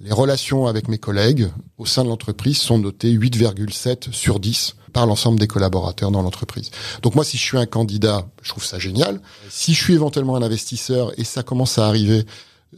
les 0.00 0.12
relations 0.12 0.66
avec 0.66 0.88
mes 0.88 0.98
collègues 0.98 1.48
au 1.76 1.86
sein 1.86 2.04
de 2.04 2.08
l'entreprise 2.08 2.58
sont 2.58 2.78
notées 2.78 3.12
8,7 3.12 4.12
sur 4.12 4.38
10 4.38 4.76
par 4.92 5.06
l'ensemble 5.06 5.38
des 5.38 5.46
collaborateurs 5.46 6.10
dans 6.10 6.22
l'entreprise. 6.22 6.70
Donc 7.02 7.14
moi, 7.14 7.24
si 7.24 7.36
je 7.36 7.42
suis 7.42 7.58
un 7.58 7.66
candidat, 7.66 8.26
je 8.42 8.50
trouve 8.50 8.64
ça 8.64 8.78
génial. 8.78 9.20
Si 9.50 9.74
je 9.74 9.82
suis 9.82 9.94
éventuellement 9.94 10.36
un 10.36 10.42
investisseur 10.42 11.12
et 11.18 11.24
ça 11.24 11.42
commence 11.42 11.78
à 11.78 11.86
arriver, 11.86 12.24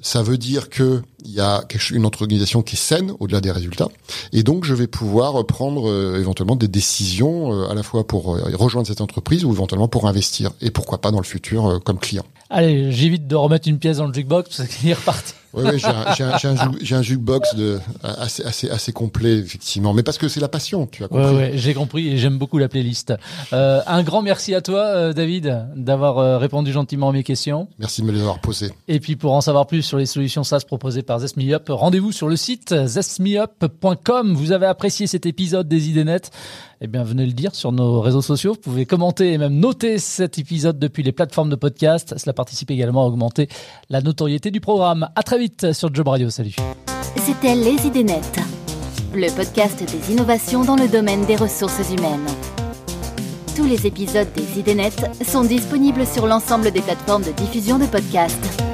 ça 0.02 0.22
veut 0.22 0.38
dire 0.38 0.70
que 0.70 1.02
il 1.24 1.33
y 1.33 1.40
a 1.40 1.64
une 1.90 2.04
organisation 2.04 2.62
qui 2.62 2.76
est 2.76 2.78
saine 2.78 3.12
au-delà 3.18 3.40
des 3.40 3.50
résultats, 3.50 3.88
et 4.33 4.42
donc 4.42 4.64
je 4.64 4.72
vais 4.72 4.87
pouvoir 4.87 5.44
prendre 5.46 5.90
euh, 5.90 6.18
éventuellement 6.18 6.56
des 6.56 6.68
décisions 6.68 7.52
euh, 7.52 7.68
à 7.68 7.74
la 7.74 7.83
fois 7.83 8.06
pour 8.06 8.37
euh, 8.37 8.42
rejoindre 8.54 8.87
cette 8.87 9.00
entreprise 9.00 9.44
ou 9.44 9.52
éventuellement 9.52 9.88
pour 9.88 10.06
investir 10.06 10.52
et 10.61 10.70
pourquoi 10.70 11.00
pas 11.00 11.11
dans 11.11 11.18
le 11.18 11.24
futur 11.24 11.80
comme 11.85 11.98
client. 11.98 12.24
Allez, 12.48 12.92
j'évite 12.92 13.26
de 13.26 13.35
remettre 13.35 13.68
une 13.68 13.78
pièce 13.78 13.98
dans 13.98 14.06
le 14.06 14.14
jukebox 14.14 14.56
parce 14.56 14.68
qu'il 14.68 14.88
est 14.88 14.94
reparti. 14.94 15.35
Oui, 15.52 15.64
oui 15.66 15.78
j'ai 15.78 16.24
un, 16.24 16.98
un, 16.98 17.02
jukebox 17.02 17.54
de, 17.54 17.80
assez, 18.02 18.44
assez, 18.44 18.70
assez 18.70 18.92
complet, 18.92 19.38
effectivement. 19.38 19.92
Mais 19.92 20.02
parce 20.02 20.18
que 20.18 20.28
c'est 20.28 20.40
la 20.40 20.48
passion, 20.48 20.86
tu 20.86 21.04
as 21.04 21.08
compris. 21.08 21.34
Oui, 21.34 21.50
j'ai 21.54 21.74
compris 21.74 22.08
et 22.08 22.18
j'aime 22.18 22.38
beaucoup 22.38 22.58
la 22.58 22.68
playlist. 22.68 23.12
Euh, 23.52 23.80
un 23.86 24.02
grand 24.02 24.22
merci 24.22 24.54
à 24.54 24.60
toi, 24.60 24.80
euh, 24.80 25.12
David, 25.12 25.66
d'avoir 25.74 26.18
euh, 26.18 26.38
répondu 26.38 26.72
gentiment 26.72 27.08
à 27.08 27.12
mes 27.12 27.24
questions. 27.24 27.68
Merci 27.78 28.02
de 28.02 28.06
me 28.06 28.12
les 28.12 28.20
avoir 28.20 28.40
posées. 28.40 28.70
Et 28.88 29.00
puis, 29.00 29.16
pour 29.16 29.32
en 29.32 29.40
savoir 29.40 29.66
plus 29.66 29.82
sur 29.82 29.98
les 29.98 30.06
solutions 30.06 30.44
SaaS 30.44 30.64
proposées 30.66 31.02
par 31.02 31.18
ZestMeUp, 31.20 31.68
rendez-vous 31.68 32.12
sur 32.12 32.28
le 32.28 32.36
site 32.36 32.74
zestmeup.com. 32.86 34.34
Vous 34.34 34.52
avez 34.52 34.66
apprécié 34.66 35.06
cet 35.06 35.26
épisode 35.26 35.68
des 35.68 35.88
idées 35.88 36.04
nettes 36.04 36.30
eh 36.83 36.87
bien, 36.87 37.03
venez 37.03 37.27
le 37.27 37.33
dire 37.33 37.55
sur 37.55 37.73
nos 37.73 38.01
réseaux 38.01 38.23
sociaux. 38.23 38.55
Vous 38.55 38.61
pouvez 38.61 38.87
commenter 38.87 39.33
et 39.35 39.38
même 39.38 39.55
noter 39.55 39.99
cet 39.99 40.38
épisode 40.38 40.79
depuis 40.79 41.03
les 41.03 41.12
plateformes 41.12 41.51
de 41.51 41.57
podcast. 41.57 42.14
Cela 42.16 42.33
participe 42.33 42.71
également 42.71 43.05
à 43.05 43.07
augmenter 43.07 43.49
la 43.90 44.01
notoriété 44.01 44.51
du 44.51 44.61
programme. 44.61 45.09
À 45.14 45.23
très 45.23 45.38
vite 45.38 45.73
sur 45.75 45.95
Job 45.95 46.09
Radio. 46.09 46.31
Salut. 46.31 46.57
C'était 47.16 47.55
Les 47.55 47.87
Idées 47.87 48.05
Nettes, 48.05 48.40
le 49.14 49.29
podcast 49.35 49.85
des 49.85 50.12
innovations 50.12 50.64
dans 50.64 50.77
le 50.77 50.88
domaine 50.88 51.27
des 51.27 51.37
ressources 51.37 51.93
humaines. 51.93 52.27
Tous 53.55 53.66
les 53.66 53.87
épisodes 53.87 54.33
des 54.35 54.59
Idées 54.59 54.77
Net 54.77 55.11
sont 55.23 55.45
disponibles 55.45 56.07
sur 56.07 56.27
l'ensemble 56.27 56.71
des 56.71 56.81
plateformes 56.81 57.25
de 57.25 57.33
diffusion 57.33 57.79
de 57.79 57.85
podcasts. 57.85 58.69